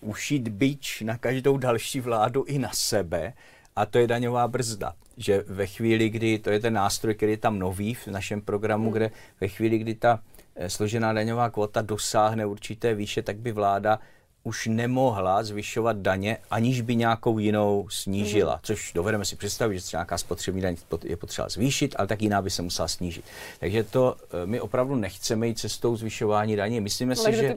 ušít 0.00 0.48
byč 0.48 1.00
na 1.00 1.18
každou 1.18 1.56
další 1.56 2.00
vládu 2.00 2.44
i 2.44 2.58
na 2.58 2.70
sebe 2.72 3.32
a 3.76 3.86
to 3.86 3.98
je 3.98 4.06
daňová 4.06 4.48
brzda. 4.48 4.94
Že 5.16 5.44
ve 5.46 5.66
chvíli, 5.66 6.10
kdy, 6.10 6.38
to 6.38 6.50
je 6.50 6.60
ten 6.60 6.74
nástroj, 6.74 7.14
který 7.14 7.32
je 7.32 7.38
tam 7.38 7.58
nový 7.58 7.94
v 7.94 8.06
našem 8.06 8.40
programu, 8.40 8.84
hmm. 8.84 8.92
kde 8.92 9.10
ve 9.40 9.48
chvíli, 9.48 9.78
kdy 9.78 9.94
ta 9.94 10.20
eh, 10.56 10.70
složená 10.70 11.12
daňová 11.12 11.50
kvota 11.50 11.82
dosáhne 11.82 12.46
určité 12.46 12.94
výše, 12.94 13.22
tak 13.22 13.36
by 13.36 13.52
vláda 13.52 13.98
už 14.44 14.66
nemohla 14.66 15.42
zvyšovat 15.42 15.96
daně, 15.96 16.38
aniž 16.50 16.80
by 16.80 16.96
nějakou 16.96 17.38
jinou 17.38 17.86
snížila. 17.90 18.54
Mm. 18.54 18.60
Což 18.62 18.92
dovedeme 18.92 19.24
si 19.24 19.36
představit, 19.36 19.78
že 19.78 19.96
nějaká 19.96 20.18
spotřební 20.18 20.62
daň 20.62 20.76
je 21.04 21.16
potřeba 21.16 21.48
zvýšit, 21.48 21.94
ale 21.98 22.08
tak 22.08 22.22
jiná 22.22 22.42
by 22.42 22.50
se 22.50 22.62
musela 22.62 22.88
snížit. 22.88 23.24
Takže 23.60 23.84
to 23.84 24.16
eh, 24.22 24.46
my 24.46 24.60
opravdu 24.60 24.94
nechceme 24.94 25.48
jít 25.48 25.58
cestou 25.58 25.96
zvyšování 25.96 26.56
daní. 26.56 26.80
Myslíme 26.80 27.14
ale 27.18 27.32
si, 27.32 27.38
že, 27.38 27.54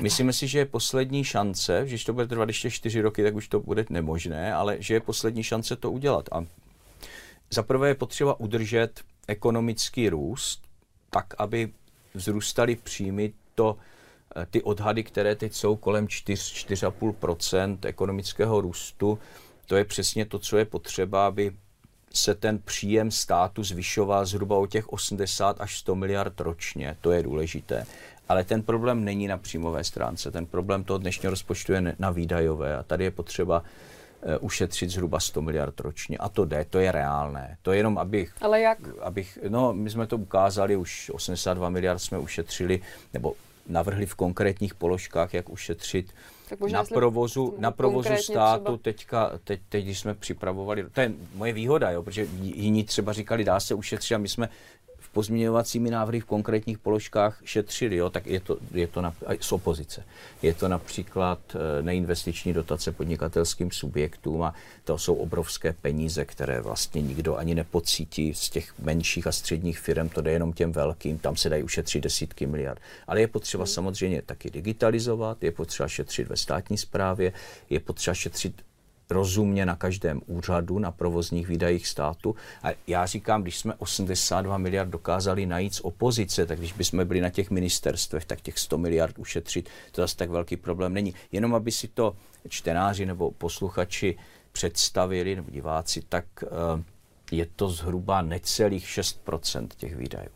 myslíme 0.00 0.32
si, 0.32 0.48
že 0.48 0.58
je 0.58 0.66
poslední 0.66 1.24
šance, 1.24 1.80
že 1.84 1.88
když 1.88 2.04
to 2.04 2.12
bude 2.12 2.26
trvat 2.26 2.48
ještě 2.48 2.70
čtyři 2.70 3.00
roky, 3.00 3.22
tak 3.22 3.34
už 3.34 3.48
to 3.48 3.60
bude 3.60 3.84
nemožné, 3.90 4.54
ale 4.54 4.76
že 4.80 4.94
je 4.94 5.00
poslední 5.00 5.42
šance 5.42 5.76
to 5.76 5.90
udělat. 5.90 6.28
A 6.32 6.44
za 7.50 7.62
prvé 7.62 7.88
je 7.88 7.94
potřeba 7.94 8.40
udržet 8.40 9.00
ekonomický 9.28 10.08
růst 10.08 10.62
tak, 11.10 11.34
aby 11.38 11.72
vzrůstaly 12.14 12.76
příjmy 12.76 13.32
to, 13.54 13.76
ty 14.50 14.62
odhady, 14.62 15.04
které 15.04 15.36
teď 15.36 15.54
jsou 15.54 15.76
kolem 15.76 16.06
4-4,5% 16.06 17.78
ekonomického 17.82 18.60
růstu, 18.60 19.18
to 19.66 19.76
je 19.76 19.84
přesně 19.84 20.26
to, 20.26 20.38
co 20.38 20.56
je 20.56 20.64
potřeba, 20.64 21.26
aby 21.26 21.52
se 22.14 22.34
ten 22.34 22.58
příjem 22.58 23.10
státu 23.10 23.62
zvyšoval 23.62 24.26
zhruba 24.26 24.56
o 24.56 24.66
těch 24.66 24.92
80 24.92 25.60
až 25.60 25.78
100 25.78 25.94
miliard 25.94 26.40
ročně. 26.40 26.96
To 27.00 27.12
je 27.12 27.22
důležité. 27.22 27.86
Ale 28.28 28.44
ten 28.44 28.62
problém 28.62 29.04
není 29.04 29.28
na 29.28 29.38
příjmové 29.38 29.84
stránce. 29.84 30.30
Ten 30.30 30.46
problém 30.46 30.84
toho 30.84 30.98
dnešního 30.98 31.30
rozpočtu 31.30 31.72
je 31.72 31.96
na 31.98 32.10
výdajové. 32.10 32.76
A 32.76 32.82
tady 32.82 33.04
je 33.04 33.10
potřeba 33.10 33.62
eh, 34.22 34.38
ušetřit 34.38 34.90
zhruba 34.90 35.20
100 35.20 35.42
miliard 35.42 35.80
ročně. 35.80 36.18
A 36.18 36.28
to 36.28 36.44
jde, 36.44 36.66
to 36.70 36.78
je 36.78 36.92
reálné. 36.92 37.56
To 37.62 37.72
je 37.72 37.78
jenom, 37.78 37.98
abych... 37.98 38.34
Ale 38.40 38.60
jak? 38.60 38.78
Abych, 39.00 39.38
no, 39.48 39.72
my 39.72 39.90
jsme 39.90 40.06
to 40.06 40.16
ukázali, 40.16 40.76
už 40.76 41.10
82 41.14 41.68
miliard 41.68 41.98
jsme 41.98 42.18
ušetřili, 42.18 42.80
nebo 43.12 43.34
navrhli 43.66 44.06
v 44.06 44.14
konkrétních 44.14 44.74
položkách, 44.74 45.34
jak 45.34 45.50
ušetřit 45.50 46.14
na 46.72 46.84
provozu, 46.84 47.54
na 47.58 47.70
provozu 47.70 48.16
státu 48.16 48.62
třeba... 48.62 48.78
teďka, 48.78 49.38
teď, 49.44 49.60
teď, 49.68 49.84
když 49.84 49.98
jsme 49.98 50.14
připravovali, 50.14 50.90
to 50.90 51.00
je 51.00 51.12
moje 51.34 51.52
výhoda, 51.52 51.90
jo, 51.90 52.02
protože 52.02 52.26
jiní 52.40 52.84
třeba 52.84 53.12
říkali, 53.12 53.44
dá 53.44 53.60
se 53.60 53.74
ušetřit 53.74 54.14
a 54.14 54.18
my 54.18 54.28
jsme 54.28 54.48
pozměňovacími 55.14 55.90
návrhy 55.90 56.20
v 56.20 56.24
konkrétních 56.24 56.78
položkách 56.78 57.40
šetřili, 57.44 57.96
jo, 57.96 58.10
tak 58.10 58.26
je 58.26 58.40
to, 58.40 58.58
je 58.72 58.86
to 58.86 59.00
na, 59.00 59.14
z 59.40 59.52
opozice. 59.52 60.04
Je 60.42 60.54
to 60.54 60.68
například 60.68 61.38
eh, 61.54 61.82
neinvestiční 61.82 62.52
dotace 62.52 62.92
podnikatelským 62.92 63.70
subjektům 63.70 64.42
a 64.42 64.54
to 64.84 64.98
jsou 64.98 65.14
obrovské 65.14 65.72
peníze, 65.72 66.24
které 66.24 66.60
vlastně 66.60 67.02
nikdo 67.02 67.36
ani 67.36 67.54
nepocítí 67.54 68.34
z 68.34 68.50
těch 68.50 68.78
menších 68.78 69.26
a 69.26 69.32
středních 69.32 69.78
firm, 69.78 70.08
to 70.08 70.20
jde 70.20 70.30
jenom 70.30 70.52
těm 70.52 70.72
velkým, 70.72 71.18
tam 71.18 71.36
se 71.36 71.48
dají 71.48 71.62
ušetřit 71.62 72.04
desítky 72.04 72.46
miliard. 72.46 72.80
Ale 73.06 73.20
je 73.20 73.28
potřeba 73.28 73.66
samozřejmě 73.66 74.22
taky 74.22 74.50
digitalizovat, 74.50 75.42
je 75.42 75.52
potřeba 75.52 75.88
šetřit 75.88 76.28
ve 76.28 76.36
státní 76.36 76.78
správě, 76.78 77.32
je 77.70 77.80
potřeba 77.80 78.14
šetřit 78.14 78.62
rozumně 79.10 79.66
na 79.66 79.76
každém 79.76 80.20
úřadu, 80.26 80.78
na 80.78 80.90
provozních 80.90 81.48
výdajích 81.48 81.88
státu. 81.88 82.36
A 82.62 82.68
já 82.86 83.06
říkám, 83.06 83.42
když 83.42 83.58
jsme 83.58 83.74
82 83.74 84.58
miliard 84.58 84.88
dokázali 84.88 85.46
najít 85.46 85.74
z 85.74 85.80
opozice, 85.80 86.46
tak 86.46 86.58
když 86.58 86.72
bychom 86.72 87.04
byli 87.04 87.20
na 87.20 87.30
těch 87.30 87.50
ministerstvech, 87.50 88.24
tak 88.24 88.40
těch 88.40 88.58
100 88.58 88.78
miliard 88.78 89.18
ušetřit, 89.18 89.68
to 89.92 90.00
zase 90.00 90.16
tak 90.16 90.30
velký 90.30 90.56
problém 90.56 90.94
není. 90.94 91.14
Jenom 91.32 91.54
aby 91.54 91.72
si 91.72 91.88
to 91.88 92.16
čtenáři 92.48 93.06
nebo 93.06 93.30
posluchači 93.30 94.16
představili, 94.52 95.36
nebo 95.36 95.50
diváci, 95.50 96.02
tak 96.08 96.24
eh, 96.42 96.46
je 97.32 97.46
to 97.56 97.68
zhruba 97.68 98.22
necelých 98.22 98.86
6% 98.86 99.68
těch 99.76 99.96
výdajů. 99.96 100.30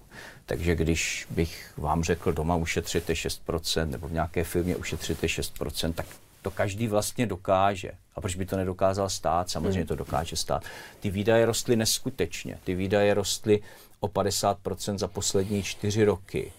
Takže 0.47 0.75
když 0.75 1.27
bych 1.31 1.73
vám 1.77 2.05
řekl, 2.05 2.33
doma 2.33 2.57
ušetřete 2.57 3.13
6%, 3.13 3.89
nebo 3.89 4.09
v 4.09 4.13
nějaké 4.13 4.45
firmě 4.45 4.77
ušetřete 4.77 5.27
6%, 5.27 5.93
tak 5.93 6.07
to 6.43 6.51
každý 6.51 6.89
vlastně 6.89 7.27
dokáže. 7.27 7.91
A 8.15 8.21
proč 8.21 8.35
by 8.35 8.47
to 8.47 8.57
nedokázal 8.57 9.09
stát? 9.09 9.51
Samozřejmě 9.51 9.85
to 9.87 9.95
dokáže 9.95 10.37
stát. 10.37 10.65
Ty 11.01 11.11
výdaje 11.11 11.47
rostly 11.47 11.77
neskutečně. 11.77 12.59
Ty 12.65 12.75
výdaje 12.75 13.15
rostly 13.15 13.61
o 14.01 14.09
50% 14.09 14.99
za 14.99 15.09
poslední 15.09 15.63
čtyři 15.63 16.05
roky. 16.05 16.53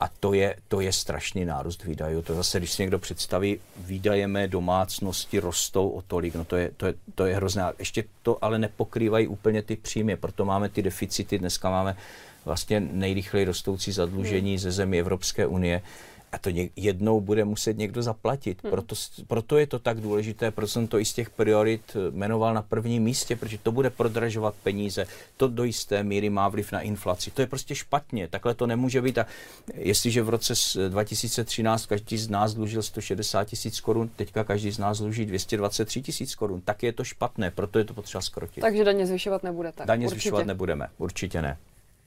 A 0.00 0.10
to 0.20 0.32
je, 0.32 0.56
to 0.68 0.80
je 0.80 0.92
strašný 0.92 1.44
nárůst 1.44 1.84
výdajů. 1.84 2.22
To 2.22 2.34
zase, 2.34 2.58
když 2.58 2.72
si 2.72 2.82
někdo 2.82 2.98
představí, 2.98 3.60
výdaje 3.76 4.26
mé 4.26 4.48
domácnosti 4.48 5.38
rostou 5.38 5.88
o 5.88 6.02
tolik, 6.02 6.34
no 6.34 6.44
to 6.44 6.56
je, 6.56 6.70
to 6.76 6.86
je, 6.86 6.94
to 7.14 7.26
je 7.26 7.36
hrozné. 7.36 7.72
Ještě 7.78 8.04
to 8.22 8.44
ale 8.44 8.58
nepokrývají 8.58 9.26
úplně 9.26 9.62
ty 9.62 9.76
příjmy, 9.76 10.16
proto 10.16 10.44
máme 10.44 10.68
ty 10.68 10.82
deficity. 10.82 11.38
Dneska 11.38 11.70
máme 11.70 11.96
vlastně 12.44 12.80
nejrychleji 12.80 13.44
rostoucí 13.44 13.92
zadlužení 13.92 14.58
ze 14.58 14.72
zemí 14.72 15.00
Evropské 15.00 15.46
unie 15.46 15.82
a 16.32 16.38
to 16.38 16.50
jednou 16.76 17.20
bude 17.20 17.44
muset 17.44 17.78
někdo 17.78 18.02
zaplatit. 18.02 18.62
Hmm. 18.62 18.70
Proto, 18.70 18.94
proto 19.26 19.58
je 19.58 19.66
to 19.66 19.78
tak 19.78 20.00
důležité, 20.00 20.50
proto 20.50 20.68
jsem 20.68 20.86
to 20.86 20.98
i 20.98 21.04
z 21.04 21.12
těch 21.12 21.30
priorit 21.30 21.82
eh, 21.96 22.10
jmenoval 22.10 22.54
na 22.54 22.62
prvním 22.62 23.02
místě, 23.02 23.36
protože 23.36 23.58
to 23.58 23.72
bude 23.72 23.90
prodražovat 23.90 24.54
peníze, 24.62 25.06
to 25.36 25.48
do 25.48 25.64
jisté 25.64 26.02
míry 26.02 26.30
má 26.30 26.48
vliv 26.48 26.72
na 26.72 26.80
inflaci. 26.80 27.30
To 27.30 27.40
je 27.40 27.46
prostě 27.46 27.74
špatně, 27.74 28.28
takhle 28.28 28.54
to 28.54 28.66
nemůže 28.66 29.02
být. 29.02 29.18
A 29.18 29.26
jestliže 29.74 30.22
v 30.22 30.28
roce 30.28 30.54
2013 30.88 31.86
každý 31.86 32.18
z 32.18 32.28
nás 32.28 32.54
dlužil 32.54 32.82
160 32.82 33.44
tisíc 33.44 33.80
korun, 33.80 34.08
teďka 34.16 34.44
každý 34.44 34.70
z 34.70 34.78
nás 34.78 34.98
dluží 34.98 35.26
223 35.26 36.02
tisíc 36.02 36.34
korun, 36.34 36.60
tak 36.60 36.82
je 36.82 36.92
to 36.92 37.04
špatné, 37.04 37.50
proto 37.50 37.78
je 37.78 37.84
to 37.84 37.94
potřeba 37.94 38.22
skrotit. 38.22 38.60
Takže 38.60 38.84
daně 38.84 39.06
zvyšovat 39.06 39.42
nebudete. 39.42 39.86
Daně 39.86 40.06
určitě. 40.06 40.20
zvyšovat 40.20 40.46
nebudeme, 40.46 40.88
určitě 40.98 41.42
ne. 41.42 41.58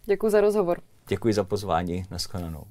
Děkuji 0.05 0.29
za 0.29 0.41
rozhovor. 0.41 0.81
Děkuji 1.07 1.33
za 1.33 1.43
pozvání, 1.43 2.05
nashledanou. 2.11 2.63